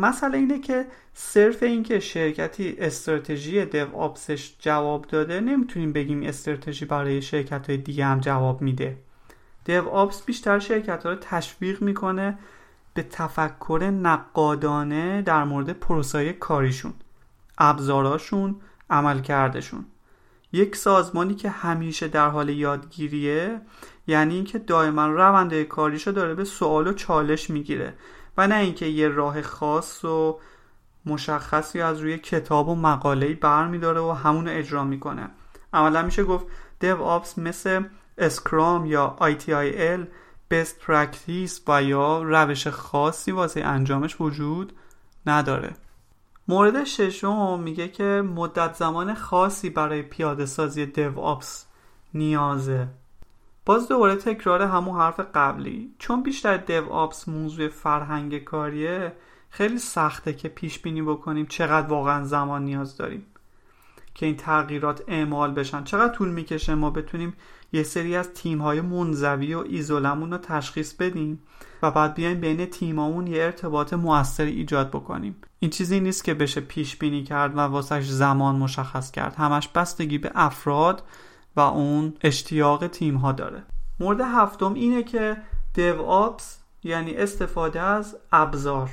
مسئله 0.00 0.38
اینه 0.38 0.60
که 0.60 0.86
صرف 1.14 1.62
اینکه 1.62 2.00
شرکتی 2.00 2.76
استراتژی 2.78 3.64
دیو 3.64 3.96
آپسش 3.96 4.54
جواب 4.58 5.06
داده 5.06 5.40
نمی‌تونیم 5.40 5.92
بگیم 5.92 6.22
استراتژی 6.22 6.84
برای 6.84 7.22
شرکت 7.22 7.70
های 7.70 7.78
دیگه 7.78 8.04
هم 8.04 8.20
جواب 8.20 8.62
میده. 8.62 8.96
دیو 9.64 9.88
آپس 9.88 10.24
بیشتر 10.24 10.58
شرکت 10.58 11.04
ها 11.04 11.10
رو 11.10 11.16
تشویق 11.20 11.82
می‌کنه 11.82 12.38
به 12.94 13.02
تفکر 13.02 13.90
نقادانه 14.02 15.22
در 15.22 15.44
مورد 15.44 15.70
پروسای 15.72 16.32
کاریشون 16.32 16.92
ابزاراشون 17.58 18.56
عملکردشون. 18.90 19.84
یک 20.52 20.76
سازمانی 20.76 21.34
که 21.34 21.50
همیشه 21.50 22.08
در 22.08 22.28
حال 22.28 22.48
یادگیریه 22.48 23.60
یعنی 24.06 24.34
اینکه 24.34 24.58
دائما 24.58 25.06
رونده 25.06 25.64
کاریشو 25.64 26.10
داره 26.10 26.34
به 26.34 26.44
سوال 26.44 26.86
و 26.86 26.92
چالش 26.92 27.50
می‌گیره. 27.50 27.94
نه 28.46 28.54
اینکه 28.54 28.86
یه 28.86 29.08
راه 29.08 29.42
خاص 29.42 30.04
و 30.04 30.38
مشخصی 31.06 31.80
از 31.80 32.00
روی 32.00 32.18
کتاب 32.18 32.68
و 32.68 32.74
مقاله 32.74 33.34
برمیداره 33.34 34.00
و 34.00 34.10
همون 34.10 34.48
رو 34.48 34.56
اجرا 34.56 34.84
می‌کنه. 34.84 35.30
عملا 35.72 36.02
میشه 36.02 36.24
گفت 36.24 36.46
دیو 36.80 37.02
آپس 37.02 37.38
مثل 37.38 37.84
اسکرام 38.18 38.86
یا 38.86 39.16
ITIL 39.20 40.00
best 40.54 40.86
practice 40.86 41.60
و 41.68 41.82
یا 41.82 42.22
روش 42.22 42.66
خاصی 42.66 43.32
واسه 43.32 43.60
انجامش 43.60 44.20
وجود 44.20 44.72
نداره. 45.26 45.74
مورد 46.48 46.84
ششم 46.84 47.60
میگه 47.60 47.88
که 47.88 48.22
مدت 48.34 48.74
زمان 48.74 49.14
خاصی 49.14 49.70
برای 49.70 50.02
پیاده 50.02 50.46
سازی 50.46 50.86
دیو 50.86 51.20
آپس 51.20 51.66
نیازه. 52.14 52.88
باز 53.64 53.88
دوباره 53.88 54.16
تکرار 54.16 54.62
همون 54.62 54.96
حرف 54.96 55.20
قبلی. 55.34 55.94
چون 55.98 56.22
بیشتر 56.22 56.56
دیو 56.56 56.88
آپس 56.88 57.28
موضوع 57.28 57.68
فرهنگ 57.68 58.38
کاریه 58.38 59.12
خیلی 59.50 59.78
سخته 59.78 60.32
که 60.32 60.48
پیش 60.48 60.78
بینی 60.78 61.02
بکنیم 61.02 61.46
چقدر 61.46 61.86
واقعا 61.86 62.24
زمان 62.24 62.64
نیاز 62.64 62.96
داریم 62.96 63.26
که 64.14 64.26
این 64.26 64.36
تغییرات 64.36 65.02
اعمال 65.08 65.52
بشن. 65.52 65.84
چقدر 65.84 66.14
طول 66.14 66.28
می‌کشه 66.28 66.74
ما 66.74 66.90
بتونیم 66.90 67.34
یه 67.72 67.82
سری 67.82 68.16
از 68.16 68.32
تیم 68.34 68.62
های 68.62 68.80
منزوی 68.80 69.54
و 69.54 69.64
ایزولمون 69.68 70.30
رو 70.30 70.38
تشخیص 70.38 70.94
بدیم 70.94 71.42
و 71.82 71.90
بعد 71.90 72.14
بیایم 72.14 72.40
بین 72.40 72.66
تیمامون 72.66 73.26
یه 73.26 73.42
ارتباط 73.42 73.92
موثری 73.92 74.50
ایجاد 74.50 74.88
بکنیم. 74.88 75.36
این 75.58 75.70
چیزی 75.70 76.00
نیست 76.00 76.24
که 76.24 76.34
بشه 76.34 76.60
پیش 76.60 76.96
بینی 76.96 77.24
کرد 77.24 77.56
و 77.56 77.60
واسش 77.60 78.08
زمان 78.08 78.56
مشخص 78.56 79.10
کرد. 79.10 79.34
همش 79.34 79.68
بستگی 79.68 80.18
به 80.18 80.30
افراد 80.34 81.02
و 81.56 81.60
اون 81.60 82.14
اشتیاق 82.20 82.86
تیم 82.86 83.16
ها 83.16 83.32
داره. 83.32 83.62
مورد 84.00 84.20
هفتم 84.20 84.74
اینه 84.74 85.02
که 85.02 85.36
دیو 85.74 86.02
آپس 86.02 86.60
یعنی 86.82 87.14
استفاده 87.14 87.80
از 87.80 88.16
ابزار. 88.32 88.90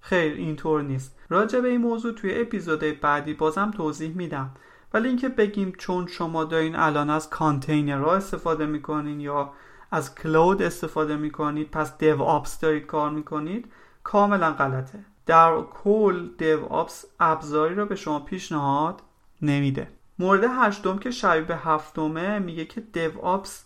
خیر 0.00 0.32
اینطور 0.32 0.82
نیست. 0.82 1.16
راجع 1.28 1.60
به 1.60 1.68
این 1.68 1.80
موضوع 1.80 2.12
توی 2.12 2.40
اپیزود 2.40 3.00
بعدی 3.00 3.34
بازم 3.34 3.70
توضیح 3.70 4.16
میدم. 4.16 4.50
ولی 4.94 5.08
اینکه 5.08 5.28
بگیم 5.28 5.72
چون 5.78 6.06
شما 6.06 6.44
دارین 6.44 6.76
الان 6.76 7.10
از 7.10 7.30
کانتینرها 7.30 8.14
استفاده 8.14 8.66
می‌کنین 8.66 9.20
یا 9.20 9.52
از 9.90 10.14
کلود 10.14 10.62
استفاده 10.62 11.16
می‌کنید 11.16 11.70
پس 11.70 11.98
دیو 11.98 12.22
آپس 12.22 12.60
دارید 12.60 12.86
کار 12.86 13.10
می‌کنید 13.10 13.72
کاملا 14.04 14.52
غلطه. 14.52 14.98
در 15.26 15.60
کل 15.84 16.28
دیو 16.38 16.64
آپس 16.64 17.04
ابزاری 17.20 17.74
را 17.74 17.84
به 17.84 17.96
شما 17.96 18.20
پیشنهاد 18.20 19.02
نمیده. 19.42 19.88
مورد 20.18 20.44
هشتم 20.44 20.98
که 20.98 21.10
شبیه 21.10 21.40
به 21.40 21.56
هفتمه 21.56 22.38
میگه 22.38 22.64
که 22.64 22.80
دیو 22.80 23.20
آپس 23.20 23.64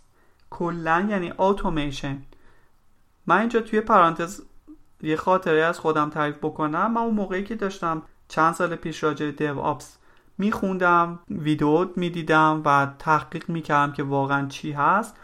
کلا 0.50 1.06
یعنی 1.10 1.32
اتوماسیون 1.38 2.22
من 3.26 3.38
اینجا 3.38 3.60
توی 3.60 3.80
پرانتز 3.80 4.42
یه 5.02 5.16
خاطره 5.16 5.64
از 5.64 5.78
خودم 5.78 6.10
تعریف 6.10 6.36
بکنم. 6.36 6.92
من 6.92 7.00
اون 7.00 7.14
موقعی 7.14 7.44
که 7.44 7.54
داشتم 7.54 8.02
چند 8.28 8.54
سال 8.54 8.76
پیش 8.76 9.02
راجع 9.02 9.30
دیو 9.30 9.58
آپس 9.58 9.98
میخوندم 10.38 11.18
ویدیو 11.30 11.88
می‌دیدم 11.96 12.62
و 12.64 12.86
تحقیق 12.98 13.48
می‌کردم 13.48 13.92
که 13.92 14.02
واقعا 14.02 14.46
چی 14.46 14.72
هست. 14.72 15.16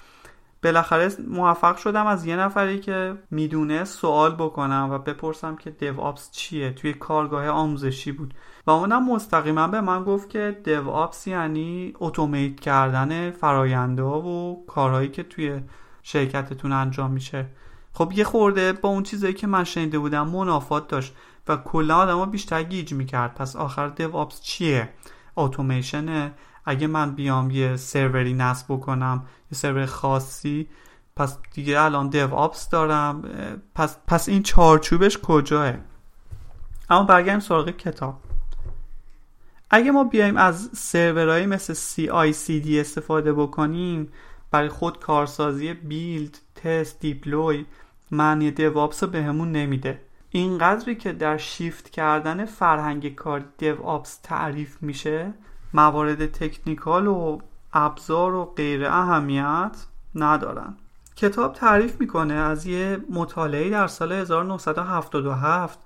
بالاخره 0.62 1.12
موفق 1.28 1.76
شدم 1.76 2.06
از 2.06 2.26
یه 2.26 2.36
نفری 2.36 2.80
که 2.80 3.16
می‌دونه 3.30 3.84
سوال 3.84 4.34
بکنم 4.34 4.88
و 4.90 4.98
بپرسم 4.98 5.56
که 5.56 5.70
دیو 5.70 6.00
آپس 6.00 6.30
چیه. 6.30 6.72
توی 6.72 6.94
کارگاه 6.94 7.48
آموزشی 7.48 8.12
بود. 8.12 8.34
و 8.66 8.70
اونم 8.70 9.12
مستقیما 9.12 9.68
به 9.68 9.80
من 9.80 10.04
گفت 10.04 10.28
که 10.28 10.60
دیو 10.64 10.88
آپس 10.90 11.26
یعنی 11.26 11.94
اتومیت 12.00 12.60
کردن 12.60 13.30
فراینده 13.30 14.02
و 14.02 14.56
کارهایی 14.66 15.08
که 15.08 15.22
توی 15.22 15.60
شرکتتون 16.02 16.72
انجام 16.72 17.10
میشه. 17.10 17.46
خب 17.92 18.12
یه 18.14 18.24
خورده 18.24 18.72
با 18.72 18.88
اون 18.88 19.02
چیزایی 19.02 19.34
که 19.34 19.46
من 19.46 19.64
شنیده 19.64 19.98
بودم 19.98 20.28
منافات 20.28 20.88
داشت 20.88 21.14
و 21.48 21.56
کلا 21.56 21.96
آدما 21.96 22.26
بیشتر 22.26 22.62
گیج 22.62 22.94
می‌کرد. 22.94 23.34
پس 23.34 23.56
آخر 23.56 23.88
دیو 23.88 24.16
آپس 24.16 24.40
چیه؟ 24.40 24.88
اتوماسیونه 25.36 26.32
اگه 26.64 26.86
من 26.86 27.14
بیام 27.14 27.50
یه 27.50 27.76
سروری 27.76 28.34
نصب 28.34 28.66
بکنم 28.68 29.26
یه 29.52 29.58
سرور 29.58 29.86
خاصی 29.86 30.68
پس 31.16 31.38
دیگه 31.54 31.80
الان 31.80 32.08
دیو 32.08 32.34
آپس 32.34 32.68
دارم 32.68 33.22
پس, 33.74 33.96
پس 34.06 34.28
این 34.28 34.42
چارچوبش 34.42 35.18
کجاه 35.18 35.74
اما 36.90 37.04
برگردیم 37.04 37.40
سراغ 37.40 37.70
کتاب. 37.70 38.23
اگه 39.74 39.90
ما 39.90 40.04
بیایم 40.04 40.36
از 40.36 40.70
سرورهایی 40.72 41.46
مثل 41.46 41.74
CICD 41.74 42.68
استفاده 42.68 43.32
بکنیم 43.32 44.12
برای 44.50 44.68
خود 44.68 44.98
کارسازی 44.98 45.74
بیلد 45.74 46.38
تست 46.54 47.00
دیپلوی 47.00 47.66
معنی 48.10 48.50
دیوآپس 48.50 49.02
رو 49.02 49.10
بهمون 49.10 49.52
نمیده. 49.52 50.00
اینقدری 50.30 50.94
که 50.94 51.12
در 51.12 51.36
شیفت 51.36 51.90
کردن 51.90 52.44
فرهنگ 52.44 53.14
کار 53.14 53.44
آپس 53.84 54.20
تعریف 54.22 54.82
میشه 54.82 55.34
موارد 55.74 56.26
تکنیکال 56.26 57.06
و 57.06 57.38
ابزار 57.72 58.34
و 58.34 58.44
غیر 58.44 58.86
اهمیت 58.86 59.86
ندارن. 60.14 60.76
کتاب 61.16 61.52
تعریف 61.52 62.00
می‌کنه 62.00 62.34
از 62.34 62.66
یه 62.66 62.98
مطالعه 63.10 63.70
در 63.70 63.86
سال 63.86 64.12
1977 64.12 65.78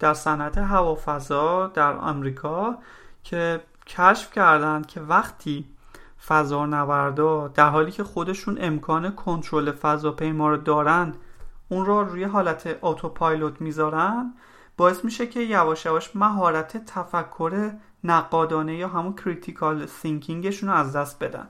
در 0.00 0.14
صنعت 0.14 0.58
هوافضا 0.58 1.66
در 1.66 1.92
آمریکا 1.92 2.78
که 3.24 3.60
کشف 3.86 4.32
کردند 4.32 4.86
که 4.86 5.00
وقتی 5.00 5.64
فضانوردا 6.26 7.48
در 7.48 7.68
حالی 7.68 7.90
که 7.90 8.04
خودشون 8.04 8.58
امکان 8.60 9.14
کنترل 9.14 9.72
فضاپیما 9.72 10.48
رو 10.48 10.56
دارن 10.56 11.14
اون 11.68 11.86
رو 11.86 12.04
روی 12.04 12.24
حالت 12.24 12.78
اتوپایلوت 12.82 13.60
می‌ذارن 13.60 14.34
باعث 14.76 15.04
میشه 15.04 15.26
که 15.26 15.40
یواش 15.40 15.86
یواش 15.86 16.16
مهارت 16.16 16.84
تفکر 16.84 17.72
نقادانه 18.04 18.76
یا 18.76 18.88
همون 18.88 19.14
critical 19.16 19.86
thinking 19.86 20.41
شون 20.41 20.68
رو 20.68 20.74
از 20.74 20.96
دست 20.96 21.24
بدن. 21.24 21.48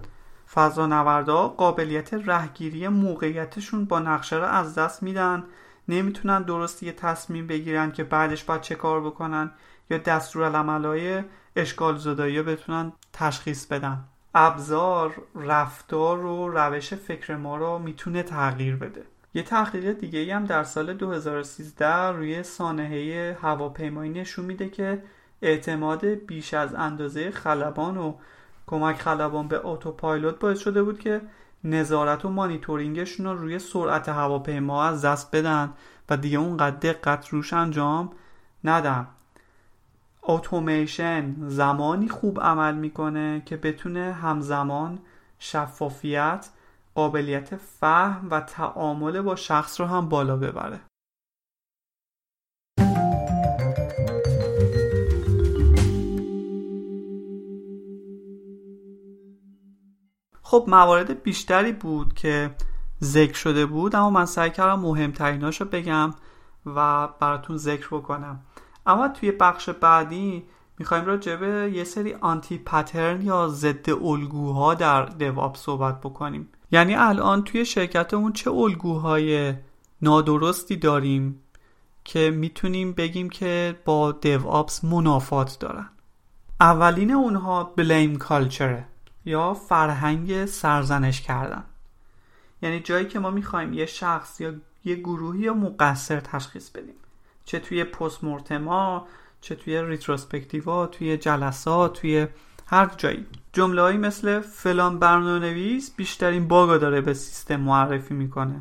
فضانوردا 0.55 1.49
قابلیت 1.49 2.15
رهگیری 2.15 2.89
موقعیتشون 2.89 3.85
با 3.85 3.99
نقشه 3.99 4.37
رو 4.37 4.45
از 4.45 4.75
دست 4.75 5.03
میدن 5.03 5.45
نمی‌تونن 5.89 6.43
درست 6.43 6.83
یه 6.83 6.93
تصمیم 6.93 7.47
بگیرن 7.47 7.93
که 7.93 8.05
بعدش 8.05 8.45
باید 8.45 8.61
چه 8.61 8.75
کار 8.75 9.01
بکنن. 9.01 9.51
یا 9.91 9.99
دستورالعملهای 9.99 11.23
اشکال 11.57 11.97
زدایی 11.97 12.43
بتونن 12.43 12.93
تشخیص 13.13 13.67
بدن. 13.67 14.05
ابزار 14.35 15.23
رفتار 15.35 16.25
و 16.25 16.49
روش 16.49 16.95
فکر 16.95 17.37
ما 17.37 17.57
رو 17.57 17.79
می‌تونه 17.79 18.23
تغییر 18.23 18.77
بده. 18.77 19.03
یه 19.35 19.43
تحقیق 19.43 19.93
دیگه 19.93 20.19
ای 20.19 20.31
هم 20.31 20.45
در 20.45 20.65
سال 20.65 20.95
2013 20.95 22.09
روی 22.09 22.43
سانحه 22.43 23.37
هواپیمایی 23.43 24.11
نشون 24.11 24.45
میده 24.45 24.69
که 24.69 25.03
اعتماد 25.43 26.05
بیش 26.05 26.55
از 26.55 26.75
اندازه 26.75 27.31
خلبان 27.31 27.97
و 27.97 28.15
کمک 28.67 28.97
خلبان 28.97 29.49
به 29.49 29.61
اتوپایلوت 29.67 30.39
باعث 30.39 30.59
شده 30.59 30.83
بود 30.83 30.99
که 30.99 31.21
نظارت 31.65 32.25
و 32.25 32.29
مانیتورینگشون 32.29 33.27
رو 33.27 33.35
روی 33.35 33.59
سرعت 33.59 34.09
هواپیما 34.09 34.85
از 34.85 35.05
دست 35.05 35.37
بدن 35.37 35.73
و 36.11 36.17
دیگه 36.17 36.39
اونقدر 36.39 36.77
دقت 36.77 37.29
روش 37.29 37.53
انجام 37.53 38.11
ندن. 38.65 39.07
اتومیشن 40.23 41.35
زمانی 41.49 42.09
خوب 42.09 42.41
عمل 42.41 42.75
می‌کنه 42.75 43.43
که 43.47 43.57
بتونه 43.57 44.13
همزمان 44.13 44.99
شفافیت 45.39 46.51
قابلیت 46.95 47.57
فهم 47.57 48.29
و 48.31 48.41
تعامل 48.41 49.21
با 49.21 49.37
شخص 49.37 49.81
رو 49.81 49.87
هم 49.87 50.09
بالا 50.09 50.37
ببره. 50.37 50.81
خب 60.43 60.65
موارد 60.69 61.23
بیشتری 61.23 61.73
بود 61.73 62.15
که 62.15 62.55
ذکر 63.03 63.35
شده 63.35 63.67
بود 63.67 63.97
اما 63.97 64.11
من 64.11 64.27
سعی 64.27 64.51
کردم 64.51 64.81
مهمتریناشو 64.81 65.65
بگم 65.65 66.11
و 66.67 67.09
براتون 67.09 67.57
ذکر 67.57 67.87
بکنم. 67.87 68.41
اما 68.87 69.09
توی 69.09 69.31
بخش 69.33 69.69
بعدی 69.69 70.45
می‌خوایم 70.79 71.05
راجع 71.05 71.37
به 71.37 71.73
یه 71.75 71.85
سری 71.85 72.15
آنتی 72.15 72.59
پترن 72.59 73.23
یا 73.23 73.49
ضد 73.49 73.91
الگوها 73.91 74.75
در 74.75 75.05
دواب 75.05 75.57
صحبت 75.57 76.01
بکنیم. 76.01 76.49
یعنی 76.71 76.95
الان 76.95 77.45
توی 77.45 77.65
شرکتمون 77.65 78.33
چه 78.33 78.51
الگوهای 78.51 79.55
نادرستی 80.03 80.77
داریم 80.77 81.41
که 82.05 82.31
می‌تونیم 82.31 82.93
بگیم 82.93 83.31
که 83.31 83.81
با 83.85 84.17
آپس 84.47 84.85
منافات 84.85 85.57
دارن؟ 85.61 85.89
اولین 86.61 87.11
اونها 87.11 87.65
بلیم 87.65 88.17
کالچره 88.17 88.85
یا 89.25 89.55
فرهنگ 89.55 90.47
سرزنش 90.47 91.21
کردن. 91.21 91.65
یعنی 92.63 92.81
جایی 92.81 93.07
که 93.07 93.19
ما 93.19 93.31
می‌خوایم 93.31 93.73
یه 93.73 93.87
شخص 93.87 94.41
یا 94.41 94.55
یه 94.85 94.95
گروهی 94.95 95.41
یا 95.41 95.55
مقصر 95.55 96.21
تشخیص 96.21 96.71
بدیم. 96.71 96.95
چه 97.45 97.59
توی 97.59 97.85
پست 97.85 98.25
مورتما 98.25 99.07
چه 99.41 99.55
توی 99.55 99.83
ریتروسپکتیوا 99.83 100.87
توی 100.87 101.17
جلسات 101.17 102.01
توی 102.01 102.27
هر 102.67 102.91
جایی. 102.97 103.27
جمله 103.53 103.83
هایی 103.83 103.99
مثل 103.99 104.41
فلان 104.41 104.99
برنامه 104.99 105.39
نویس 105.39 105.95
بیشترین 105.97 106.49
باگا 106.49 106.79
داره 106.79 107.01
به 107.01 107.15
سیستم 107.15 107.57
معرفی 107.57 108.15
می‌کنه. 108.15 108.61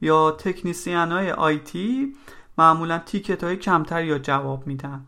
یا 0.00 0.30
تکنیسیان 0.30 1.12
های 1.12 1.30
آیتی 1.32 2.16
معمولا 2.58 2.98
تیکت 2.98 3.44
های 3.44 3.56
کمتر 3.56 4.04
یا 4.04 4.18
جواب 4.18 4.66
میدن. 4.66 5.06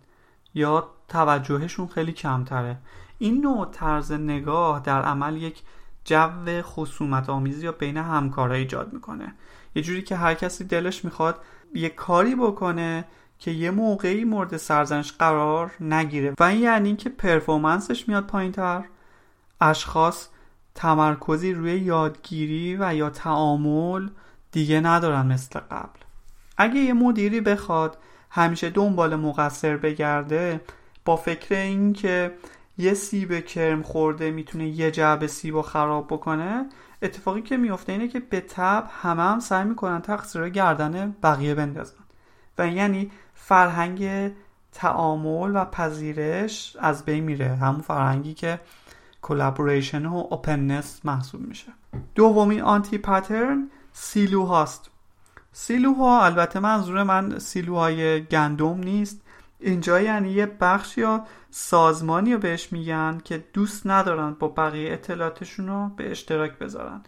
یا 0.55 0.91
توجهشون 1.09 1.87
خیلی 1.87 2.13
کمتره. 2.13 2.77
این 3.19 3.41
نوع 3.41 3.71
طرز 3.73 4.13
نگاه 4.13 4.81
در 4.81 5.03
عمل 5.03 5.37
یک 5.37 5.63
جو 6.05 6.63
خصومت 6.63 7.31
آمیزی 7.31 7.65
یا 7.65 7.73
بین 7.73 7.97
همکارا 7.97 8.55
ایجاد 8.55 8.93
می‌کنه. 8.93 9.35
یه 9.75 9.83
جوری 9.83 10.03
که 10.03 10.17
هر 10.17 10.35
کسی 10.35 10.65
دلش 10.65 11.05
می‌خواد 11.05 11.41
یه 11.75 11.89
کاری 11.89 12.35
بکنه 12.35 13.05
که 13.39 13.51
یه 13.51 13.71
موقعی 13.71 14.25
مورد 14.25 14.57
سرزنش 14.57 15.13
قرار 15.13 15.71
نگیره. 15.81 16.35
و 16.41 16.43
این 16.45 16.61
یعنی 16.61 16.97
که 16.97 17.09
پرفورمنسش 17.09 18.09
میاد 18.09 18.27
پایین 18.27 18.53
تر 18.53 18.85
اشخاص 19.61 20.29
تمرکزی 20.75 21.53
روی 21.53 21.73
یادگیری 21.73 22.77
و 22.81 22.95
یا 22.95 23.11
تعامل 23.11 24.09
دیگه 24.53 24.81
ندارن 24.81 25.27
مثل 25.27 25.59
قبل. 25.59 26.01
اگه 26.57 26.81
یه 26.81 26.93
مدیری 26.93 27.41
بخواد 27.41 27.99
همیشه 28.31 28.71
دنبال 28.71 29.17
مقصر 29.17 29.77
بگرده 29.77 30.61
با 31.05 31.17
فکر 31.17 31.55
این 31.55 31.93
که 31.93 32.35
یه 32.79 32.95
سیب 32.95 33.41
کرم 33.41 33.83
خورده 33.83 34.31
می‌تونه 34.31 34.69
یه 34.69 34.91
جعب 34.91 35.27
سیب 35.27 35.55
رو 35.55 35.63
خراب 35.63 36.07
بکنه 36.07 36.67
اتفاقی 37.03 37.43
که 37.43 37.57
میفته 37.57 37.93
اینه 37.93 38.09
که 38.09 38.21
به 38.21 38.41
تبع 38.41 38.89
همه 39.03 39.23
هم 39.23 39.41
سعی 39.41 39.65
می‌کنن 39.65 40.01
تقصیر 40.01 40.49
گردن 40.49 41.17
بقیه 41.23 41.55
بندازن. 41.55 42.05
و 42.59 42.69
یعنی 42.69 43.11
فرهنگ 43.35 44.33
تعامل 44.73 45.57
و 45.57 45.65
پذیرش 45.65 46.77
از 46.81 47.05
بین 47.05 47.25
میره. 47.25 47.57
همون 47.57 47.81
فرهنگی 47.81 48.35
که 48.35 48.61
collaboration 49.23 50.07
و 50.07 50.27
openness 50.31 51.01
محسوب 51.05 51.41
میشه. 51.41 51.73
دومین 52.15 52.63
anti-pattern 52.63 53.71
سیلو 53.93 54.45
هاست. 54.45 54.91
سیلوها 55.53 56.25
البته 56.25 56.61
منظور 56.61 57.03
من 57.03 57.39
سیلوهای 57.39 58.25
گندم 58.25 58.79
نیست. 58.79 59.21
اینجا 59.61 60.01
یعنی 60.01 60.31
یه 60.31 60.47
بخش 60.47 60.99
یا 60.99 61.27
سازمانی 61.51 62.33
رو 62.33 62.39
بهش 62.39 62.73
میگن 62.73 63.21
که 63.25 63.45
دوست 63.53 63.87
ندارن 63.87 64.37
با 64.39 64.49
بقیه 64.49 64.93
اطلاعاتشون 64.93 65.67
رو 65.67 65.91
به 65.97 66.11
اشتراک 66.11 66.59
بذارن. 66.59 67.03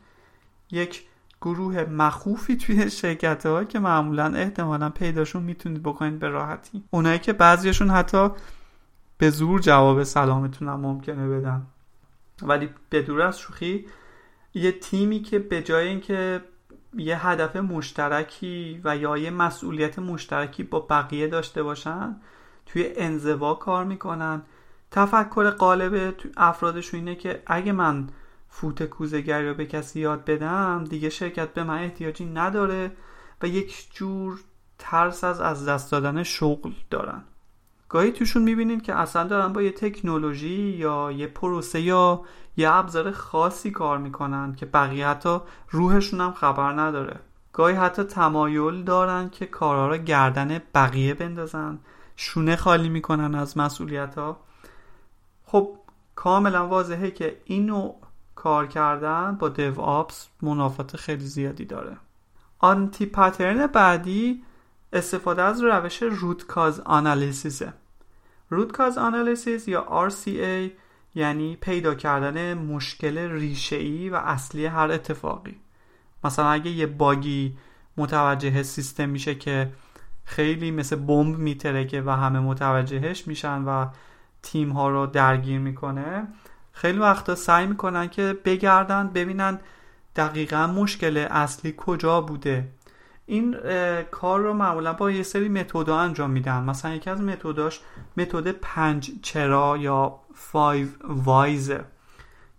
یک 0.70 1.04
گروه 1.42 1.84
مخوفی 1.84 2.56
توی 2.56 2.90
شرکت 2.90 3.46
ها 3.46 3.64
که 3.64 3.78
معمولا 3.78 4.34
احتمالا 4.34 4.90
پیداشون 4.90 5.42
می‌تونید 5.42 5.82
بکنید 5.82 6.18
به 6.18 6.28
راحتی. 6.28 6.84
اونایی 6.90 7.18
که 7.18 7.32
بعضیشون 7.32 7.90
حتی 7.90 8.30
به 9.18 9.30
زور 9.30 9.60
جواب 9.60 10.02
سلامتون 10.02 10.68
هم 10.68 10.80
ممکنه 10.80 11.28
بدن. 11.28 11.66
ولی 12.42 12.70
به 12.90 13.02
دور 13.02 13.22
از 13.22 13.38
شوخی 13.38 13.86
یه 14.54 14.72
تیمی 14.72 15.20
که 15.20 15.38
به 15.38 15.62
جای 15.62 15.88
اینکه 15.88 16.42
یه 16.94 17.26
هدف 17.26 17.56
مشترکی 17.56 18.80
و 18.84 18.96
یا 18.96 19.16
یه 19.16 19.30
مسئولیت 19.30 19.98
مشترکی 19.98 20.62
با 20.62 20.80
بقیه 20.80 21.26
داشته 21.26 21.62
باشن 21.62 22.16
توی 22.68 22.92
انزوا 22.96 23.54
کار 23.54 23.84
می‌کنن. 23.84 24.42
تفکر 24.90 25.50
قالب 25.50 26.14
افرادشون 26.36 27.00
اینه 27.00 27.14
که 27.14 27.42
اگه 27.46 27.72
من 27.72 28.08
فوت 28.48 28.82
کوزگری 28.82 29.48
رو 29.48 29.54
به 29.54 29.66
کسی 29.66 30.00
یاد 30.00 30.24
بدم 30.24 30.84
دیگه 30.84 31.10
شرکت 31.10 31.54
به 31.54 31.64
من 31.64 31.78
احتیاجی 31.78 32.24
نداره 32.24 32.92
و 33.42 33.46
یک 33.46 33.88
جور 33.94 34.40
ترس 34.78 35.24
از 35.24 35.40
از 35.40 35.68
دست 35.68 35.92
دادن 35.92 36.22
شغل 36.22 36.72
دارن. 36.90 37.22
گاهی 37.88 38.12
توشون 38.12 38.42
می‌بینید 38.42 38.82
که 38.82 38.94
اصلا 38.94 39.24
دارن 39.24 39.52
با 39.52 39.62
یه 39.62 39.70
تکنولوژی 39.70 40.76
یا 40.78 41.12
یه 41.12 41.26
پروسه 41.26 41.80
یا 41.80 42.22
یه 42.56 42.74
ابزار 42.74 43.10
خاصی 43.10 43.70
کار 43.70 43.98
می‌کنن 43.98 44.54
که 44.54 44.66
بقیه 44.66 45.08
حتی 45.08 45.38
روحشون 45.70 46.20
هم 46.20 46.32
خبر 46.32 46.72
نداره. 46.72 47.20
گاهی 47.52 47.74
حتی 47.74 48.02
تمایل 48.02 48.82
دارن 48.82 49.30
که 49.30 49.46
کارها 49.46 49.88
رو 49.88 49.96
گردن 49.96 50.62
بقیه 50.74 51.14
بندازن. 51.14 51.78
شونه 52.20 52.56
خالی 52.56 52.88
می‌کنن 52.88 53.34
از 53.34 53.58
مسئولیت 53.58 54.14
ها 54.14 54.40
خب 55.44 55.78
کاملا 56.14 56.68
واضحه 56.68 57.10
که 57.10 57.40
این 57.44 57.66
نوع 57.66 58.00
کار 58.34 58.66
کردن 58.66 59.36
با 59.36 59.48
دیو 59.48 59.80
آپس 59.80 60.28
منافات 60.42 60.96
خیلی 60.96 61.24
زیادی 61.24 61.64
داره. 61.64 61.96
آنتی 62.58 63.06
پترن 63.06 63.66
بعدی 63.66 64.42
استفاده 64.92 65.42
از 65.42 65.62
روش 65.62 66.02
روت 66.02 66.46
کاز 66.46 66.80
آنالیسیسه 66.80 67.72
روت 68.50 68.72
کاز 68.72 68.98
یا 69.66 70.08
RCA 70.10 70.70
یعنی 71.14 71.56
پیدا 71.56 71.94
کردن 71.94 72.54
مشکل 72.54 73.18
ریشه‌ای 73.18 74.10
و 74.10 74.14
اصلی 74.14 74.66
هر 74.66 74.90
اتفاقی. 74.90 75.56
مثلا 76.24 76.50
اگه 76.50 76.70
یه 76.70 76.86
باگی 76.86 77.58
متوجه 77.96 78.62
سیستم 78.62 79.08
میشه 79.08 79.34
که 79.34 79.72
خیلی 80.28 80.70
مثل 80.70 80.96
بمب 80.96 81.38
میترکه 81.38 82.02
و 82.02 82.10
همه 82.10 82.40
متوجهش 82.40 83.26
میشن 83.26 83.64
و 83.64 83.86
تیم 84.42 84.70
ها 84.70 84.88
رو 84.88 85.06
درگیر 85.06 85.58
می‌کنه. 85.58 86.28
خیلی 86.72 86.98
وقتا 86.98 87.34
سعی 87.34 87.66
می‌کنن 87.66 88.08
که 88.08 88.36
بگردن 88.44 89.08
ببینن 89.08 89.60
دقیقا 90.16 90.66
مشکل 90.66 91.16
اصلی 91.16 91.74
کجا 91.76 92.20
بوده. 92.20 92.68
این 93.26 93.56
کار 94.10 94.40
رو 94.40 94.52
معمولا 94.52 94.92
با 94.92 95.10
یه 95.10 95.22
سری 95.22 95.48
متودا 95.48 95.98
انجام 95.98 96.30
میدن. 96.30 96.62
مثلا 96.62 96.94
یکی 96.94 97.10
از 97.10 97.20
متداش 97.20 97.80
متد 98.16 98.50
پنج 98.50 99.10
چرا 99.22 99.76
یا 99.76 100.20
5 100.52 100.88
وایزه 101.04 101.84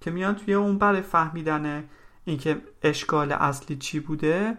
که 0.01 0.11
میان 0.11 0.35
توی 0.35 0.53
اون 0.53 0.77
برای 0.77 1.01
فهمیدن 1.01 1.83
اینکه 2.25 2.61
اشکال 2.83 3.31
اصلی 3.31 3.75
چی 3.75 3.99
بوده. 3.99 4.57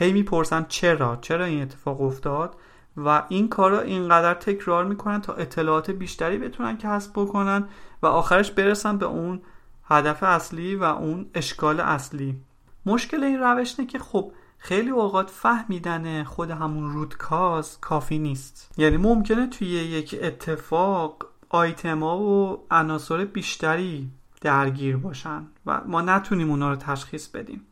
هی 0.00 0.12
می‌پرسن 0.12 0.66
چرا؟ 0.68 1.16
چرا 1.16 1.44
این 1.44 1.62
اتفاق 1.62 2.00
افتاد؟ 2.00 2.56
و 2.96 3.22
این 3.28 3.48
کار 3.48 3.70
رو 3.70 3.78
اینقدر 3.78 4.34
تکرار 4.34 4.84
می‌کنن 4.84 5.20
تا 5.20 5.32
اطلاعات 5.32 5.90
بیشتری 5.90 6.38
بتونن 6.38 6.78
کسب 6.78 7.12
بکنن 7.12 7.68
و 8.02 8.06
آخرش 8.06 8.50
برسن 8.50 8.98
به 8.98 9.06
اون 9.06 9.40
هدف 9.84 10.22
اصلی 10.22 10.76
و 10.76 10.84
اون 10.84 11.26
اشکال 11.34 11.80
اصلی. 11.80 12.40
مشکل 12.86 13.24
این 13.24 13.38
روش 13.38 13.76
که 13.76 13.98
خب 13.98 14.32
خیلی 14.58 14.90
اوقات 14.90 15.30
فهمیدن 15.30 16.24
خود 16.24 16.50
همون 16.50 16.92
رود 16.92 17.16
کاز 17.16 17.80
کافی 17.80 18.18
نیست. 18.18 18.74
یعنی 18.76 18.96
ممکنه 18.96 19.46
توی 19.46 19.68
یک 19.68 20.16
اتفاق 20.22 21.26
آیتما 21.48 22.18
و 22.18 22.66
عناصر 22.70 23.24
بیشتری 23.24 24.10
درگیر 24.40 24.96
باشن 24.96 25.46
و 25.66 25.80
ما 25.86 26.00
نتونیم 26.00 26.50
اونا 26.50 26.70
رو 26.70 26.76
تشخیص 26.76 27.28
بدیم. 27.28 27.66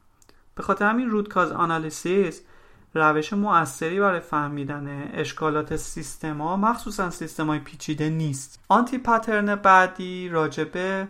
به 0.59 0.65
خاطر 0.65 0.85
همین 0.85 1.11
root 1.11 1.29
cause 1.29 1.53
analysis 1.53 2.43
روش 2.95 3.33
مؤثری 3.33 4.01
برای 4.01 4.21
فهمیدن 4.21 5.11
اشکالات 5.15 5.77
سیستما 5.77 6.57
مخصوصا 6.57 7.11
سیستمای 7.11 7.59
پیچیده 7.59 8.11
نیست. 8.11 8.61
anti-pattern 8.69 9.55
بعدی 9.55 10.29
راجبه 10.29 11.09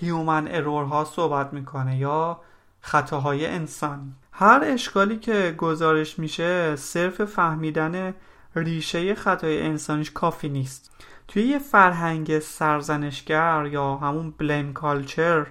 human 0.00 0.48
error 0.50 0.84
ها 0.84 1.04
صحبت 1.04 1.52
می‌کنه 1.52 1.98
یا 1.98 2.40
خطاهای 2.80 3.46
انسانی 3.46 4.14
هر 4.32 4.60
اشکالی 4.64 5.16
که 5.16 5.54
گزارش 5.58 6.18
میشه 6.18 6.76
صرف 6.76 7.24
فهمیدن 7.24 8.14
ریشه 8.56 9.14
خطای 9.14 9.62
انسانیش 9.62 10.10
کافی 10.10 10.48
نیست. 10.48 10.90
توی 11.28 11.42
یه 11.42 11.58
فرهنگ 11.58 12.38
سرزنشگر 12.38 13.68
یا 13.72 13.96
همون 13.96 14.30
blame 14.30 14.72
culture 14.72 15.46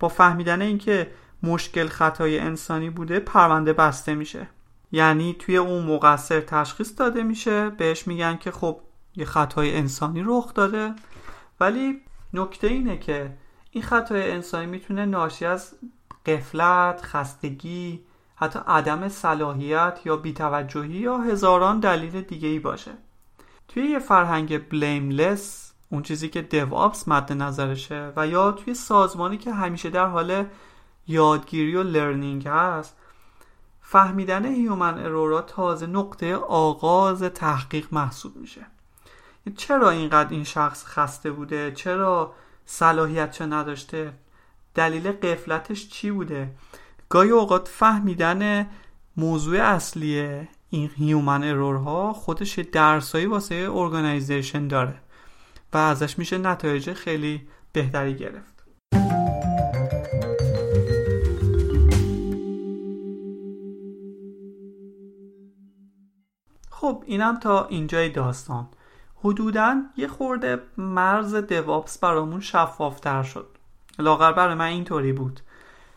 با 0.00 0.08
فهمیدن 0.08 0.62
اینکه 0.62 1.10
مشکل 1.44 1.88
خطای 1.88 2.38
انسانی 2.38 2.90
بوده 2.90 3.20
پرونده 3.20 3.72
بسته 3.72 4.14
میشه. 4.14 4.46
یعنی 4.92 5.36
توی 5.38 5.56
اون 5.56 5.84
مقصر 5.84 6.40
تشخیص 6.40 6.92
داده 6.98 7.22
میشه 7.22 7.70
بهش 7.70 8.06
میگن 8.06 8.36
که 8.36 8.50
خب 8.50 8.80
یه 9.16 9.24
خطای 9.24 9.76
انسانی 9.76 10.22
رخ 10.26 10.54
داده. 10.54 10.94
ولی 11.60 12.00
نکته 12.34 12.66
اینه 12.66 12.98
که 12.98 13.32
این 13.70 13.84
خطای 13.84 14.30
انسانی 14.30 14.66
می‌تونه 14.66 15.04
ناشی 15.04 15.44
از 15.44 15.74
قفلت، 16.26 17.00
خستگی، 17.02 18.00
حتی 18.36 18.58
عدم 18.66 19.08
صلاحیت 19.08 19.98
یا 20.04 20.16
بیتوجهی 20.16 20.88
یا 20.88 21.18
هزاران 21.18 21.80
دلیل 21.80 22.20
دیگه 22.20 22.48
ای 22.48 22.58
باشه. 22.58 22.90
توی 23.68 23.82
یه 23.82 23.98
فرهنگ 23.98 24.68
بلیملس 24.68 25.72
اون 25.88 26.02
چیزی 26.02 26.28
که 26.28 26.42
دیوآپس 26.42 27.08
مد 27.08 27.32
نظرشه 27.32 28.12
و 28.16 28.26
یا 28.26 28.52
توی 28.52 28.74
سازمانی 28.74 29.38
که 29.38 29.52
همیشه 29.52 29.90
در 29.90 30.06
حال 30.06 30.44
یادگیری 31.06 31.76
و 31.76 31.82
learning 31.82 32.48
هست 32.48 32.96
فهمیدن 33.80 34.44
human 34.44 34.98
error 34.98 35.35
ا 35.35 35.42
تازه 35.42 35.86
نقطه 35.86 36.36
آغاز 36.36 37.22
تحقیق 37.22 37.86
محسوب 37.92 38.36
میشه. 38.36 38.66
چرا 39.56 39.90
اینقدر 39.90 40.30
این 40.30 40.44
شخص 40.44 40.84
خسته 40.86 41.30
بوده؟ 41.30 41.72
چرا 41.72 42.34
صلاحیت 42.66 43.42
نداشته؟ 43.42 44.12
دلیل 44.74 45.12
غفلتش 45.12 45.88
چی 45.88 46.10
بوده؟ 46.10 46.50
گاهی 47.08 47.30
اوقات 47.30 47.68
فهمیدن 47.68 48.70
موضوع 49.16 49.60
اصلی 49.60 50.46
این 50.70 50.90
human 50.96 51.44
error 51.44 52.01
ها 52.01 52.12
خودش 52.12 52.58
درسایی 52.58 53.26
واسه 53.26 53.68
organization 53.72 54.68
داره 54.68 54.94
و 55.72 55.76
ازش 55.76 56.18
میشه 56.18 56.38
نتایج 56.38 56.92
خیلی 56.92 57.48
بهتری 57.72 58.14
گرفت. 58.14 58.54
خب 66.84 67.02
اینم 67.06 67.36
تا 67.36 67.66
اینجای 67.66 68.08
داستان. 68.08 68.68
حدودا 69.16 69.82
یه 69.96 70.08
خورده 70.08 70.62
مرز 70.76 71.34
دوابس 71.34 71.98
برامون 71.98 72.40
شفافتر 72.40 73.22
شد. 73.22 73.46
لاغر 73.98 74.32
برای 74.32 74.54
من 74.54 74.66
اینطوری 74.66 75.12
بود 75.12 75.40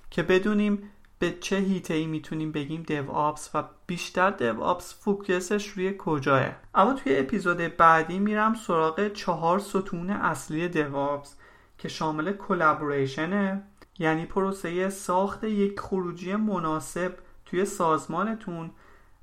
که 0.10 0.24
بدونیم 0.24 0.90
به 1.20 1.32
چه 1.32 1.58
هیته 1.58 1.94
ای 1.94 2.06
می‌تونیم 2.06 2.52
بگیم 2.52 2.84
دیو 2.84 3.12
آپس 3.12 3.50
و 3.54 3.64
بیشتر 3.88 4.30
دیو 4.30 4.62
آپس 4.62 4.96
فوکسش 5.04 5.68
روی 5.68 5.96
کجاه 5.98 6.52
اما 6.76 6.94
توی 6.94 7.18
اپیزود 7.18 7.58
بعدی 7.58 8.20
میرم 8.20 8.54
سراغ 8.54 9.08
چهار 9.08 9.60
ستون 9.60 10.10
اصلی 10.10 10.68
دیو 10.68 10.96
آپس 10.96 11.36
که 11.78 11.88
شامل 11.88 12.32
کلابوریشنه 12.32 13.64
یعنی 14.00 14.26
پروسه 14.26 14.90
ساخت 14.90 15.44
یک 15.44 15.80
خروجی 15.80 16.36
مناسب 16.36 17.14
توی 17.46 17.66
سازمانتون 17.66 18.72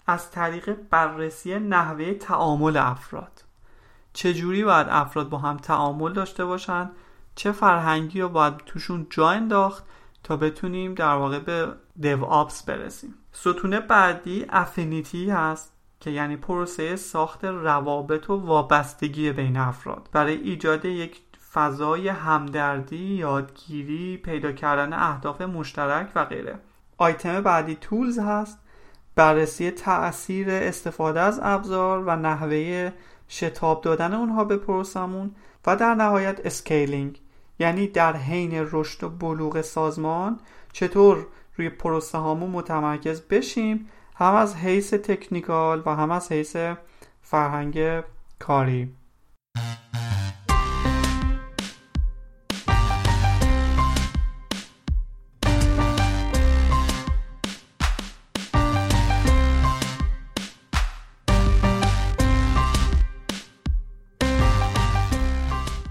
از 0.07 0.31
طریق 0.31 0.77
بررسی 0.91 1.59
نحوه 1.59 2.15
تعامل 2.15 2.77
افراد. 2.77 3.45
چجوری 4.13 4.65
باید 4.65 4.87
افراد 4.91 5.29
با 5.29 5.39
هم 5.39 5.57
تعامل 5.57 6.13
داشته 6.13 6.45
باشن 6.45 6.91
چه 7.35 7.53
فرهنگی 7.53 8.21
رو 8.21 8.29
باید 8.29 8.57
توشون 8.57 9.07
جا 9.11 9.31
انداخت 9.31 9.85
تا 10.23 10.37
بتونیم 10.37 10.95
در 10.95 11.15
واقع 11.15 11.39
به 11.39 11.73
دیو 12.01 12.25
آپس 12.25 12.63
برسیم؟ 12.63 13.15
ستون 13.33 13.81
بعدی 13.81 14.47
افینیتی 14.49 15.31
هست 15.31 15.73
که 16.01 16.11
یعنی 16.11 16.37
پروسه 16.37 16.97
ساخت 16.97 17.45
روابط 17.45 18.31
و 18.31 18.37
وابستگی 18.37 19.33
بین 19.33 19.57
افراد. 19.57 20.09
برای 20.13 20.35
ایجاد 20.35 20.85
یک 20.85 21.23
فضای 21.53 22.09
همدردی، 22.09 23.15
یادگیری، 23.15 24.17
پیدا 24.17 24.53
کردن 24.53 24.93
اهداف 24.93 25.41
مشترک 25.41 26.09
و 26.15 26.25
غیره. 26.25 26.59
آیتم 26.97 27.41
بعدی 27.41 27.75
tools 27.75 28.19
هست 28.19 28.64
بررسی 29.17 29.71
تاثیر 29.71 30.51
استفاده 30.51 31.21
از 31.21 31.41
ابزار 31.43 32.05
و 32.05 32.17
نحوه 32.17 32.93
شتاب 33.29 33.81
دادن 33.81 34.15
اونها 34.15 34.45
به 34.45 34.57
پروسمون 34.57 35.35
و 35.67 35.77
در 35.77 35.95
نهایت 35.95 36.41
scaling 36.47 37.21
یعنی 37.59 37.87
در 37.87 38.17
حین 38.17 38.69
رشد 38.73 39.05
و 39.05 39.09
بلوغ 39.09 39.61
سازمان 39.61 40.41
چطور 40.73 41.27
روی 41.57 41.69
پروسه 41.69 42.19
هامون 42.19 42.51
متمرکز 42.51 43.21
بشیم 43.21 43.89
هم 44.17 44.35
از 44.35 44.57
حیث 44.57 44.95
technical 44.95 45.83
و 45.87 45.97
هم 45.97 46.11
از 46.11 46.33
حیث 46.33 46.57
فرهنگ 47.23 48.03
کاری. 48.39 48.95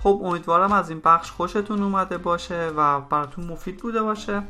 خب 0.04 0.22
امیدوارم 0.24 0.72
از 0.72 0.90
این 0.90 1.02
بخش 1.04 1.32
خوشتون 1.32 1.84
اومده 1.84 2.18
باشه 2.18 2.72
و 2.78 3.02
براتون 3.02 3.46
مفید 3.46 3.78
بوده 3.78 4.02
باشه. 4.02 4.44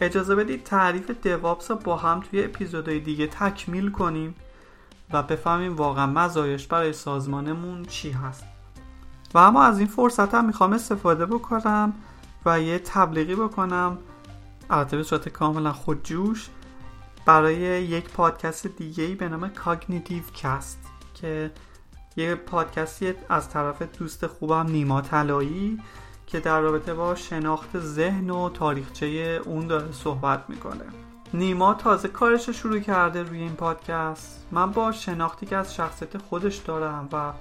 اجازه 0.00 0.34
بدید 0.34 0.62
تعریف 0.62 1.10
DevOps 1.10 1.70
رو 1.70 1.76
با 1.76 1.96
هم 1.96 2.20
توی 2.20 2.44
اپیزودهای 2.44 3.00
دیگه 3.00 3.26
تکمیل 3.26 3.90
کنیم 3.90 4.34
و 5.12 5.22
بفهمیم 5.22 5.76
واقعا 5.76 6.06
مزایاش 6.06 6.66
برای 6.66 6.92
سازمانمون 6.92 7.84
چی 7.84 8.10
هست. 8.10 8.44
و 9.34 9.38
اما 9.38 9.62
از 9.62 9.78
این 9.78 9.88
فرصت 9.88 10.34
هم 10.34 10.44
می‌خوام 10.44 10.72
استفاده 10.72 11.26
بکنم 11.26 11.92
و 12.46 12.60
یه 12.60 12.78
تبلیغی 12.78 13.34
بکنم. 13.34 13.98
البته 14.70 14.96
به 14.96 15.02
صورت 15.02 15.28
کاملا 15.28 15.72
خودجوش 15.72 16.48
برای 17.26 17.56
یک 17.84 18.08
پادکست 18.08 18.66
دیگه 18.66 19.14
به 19.14 19.28
نام 19.28 19.48
Cognitive 19.48 20.22
Cast 20.34 20.78
که 21.14 21.50
یه 22.16 22.34
پادکستی 22.34 23.14
از 23.28 23.50
طرف 23.50 23.82
دوست 23.98 24.26
خوبم 24.26 24.66
نیما 24.66 25.00
طلایی 25.00 25.80
که 26.26 26.40
در 26.40 26.60
رابطه 26.60 26.94
با 26.94 27.14
شناخت 27.14 27.78
ذهن 27.78 28.30
و 28.30 28.48
تاریخچه 28.48 29.40
اون 29.44 29.66
داره 29.66 29.92
صحبت 29.92 30.44
می‌کنه. 30.48 30.84
نیما 31.34 31.74
تازه 31.74 32.08
کارش 32.08 32.50
شروع 32.50 32.78
کرده 32.78 33.22
روی 33.22 33.38
این 33.38 33.54
پادکست. 33.54 34.46
من 34.52 34.70
با 34.70 34.92
شناختی 34.92 35.46
که 35.46 35.56
از 35.56 35.74
شخصیت 35.74 36.18
خودش 36.18 36.56
دارم 36.56 37.08
و 37.12 37.32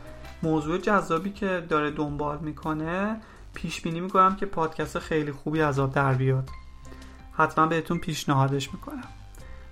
موضوع 0.44 0.78
جذابی 0.78 1.30
که 1.30 1.66
داره 1.70 1.92
دنبال 1.92 2.38
می‌کنه 2.38 3.22
پیش 3.54 3.82
بینی 3.82 4.00
می‌کنم 4.00 4.36
که 4.36 4.46
پادکست 4.46 5.00
خیلی 5.00 5.32
خوبی 5.32 5.62
از 5.62 5.80
آب 5.80 5.94
در 5.94 6.14
بیاد. 6.14 6.50
حتما 7.34 7.68
بهتون 7.68 7.98
پیشنهادش 7.98 8.74
می‌کنم. 8.74 9.04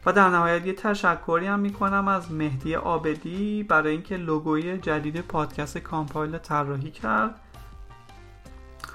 و 0.06 0.14
در 0.14 0.30
نهایت 0.30 0.66
یه 0.66 0.74
تشکری 0.74 1.48
هم 1.48 1.60
می‌کنم 1.60 2.08
از 2.08 2.32
مهدی 2.32 2.76
آبدی 2.76 3.64
برای 3.64 3.92
اینکه 3.92 4.18
لوگوی 4.18 4.78
جدید 4.78 5.22
پادکست 5.22 5.78
کامپایل 5.78 6.38
طراحی 6.38 6.92
کرد. 6.92 7.40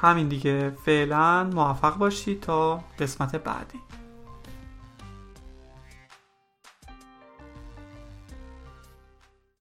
همین 0.02 0.28
دیگه 0.28 0.70
فعلا 0.70 1.44
موفق 1.44 1.96
باشید 1.96 2.40
تا 2.40 2.84
قسمت 2.98 3.36
بعدی. 3.36 3.80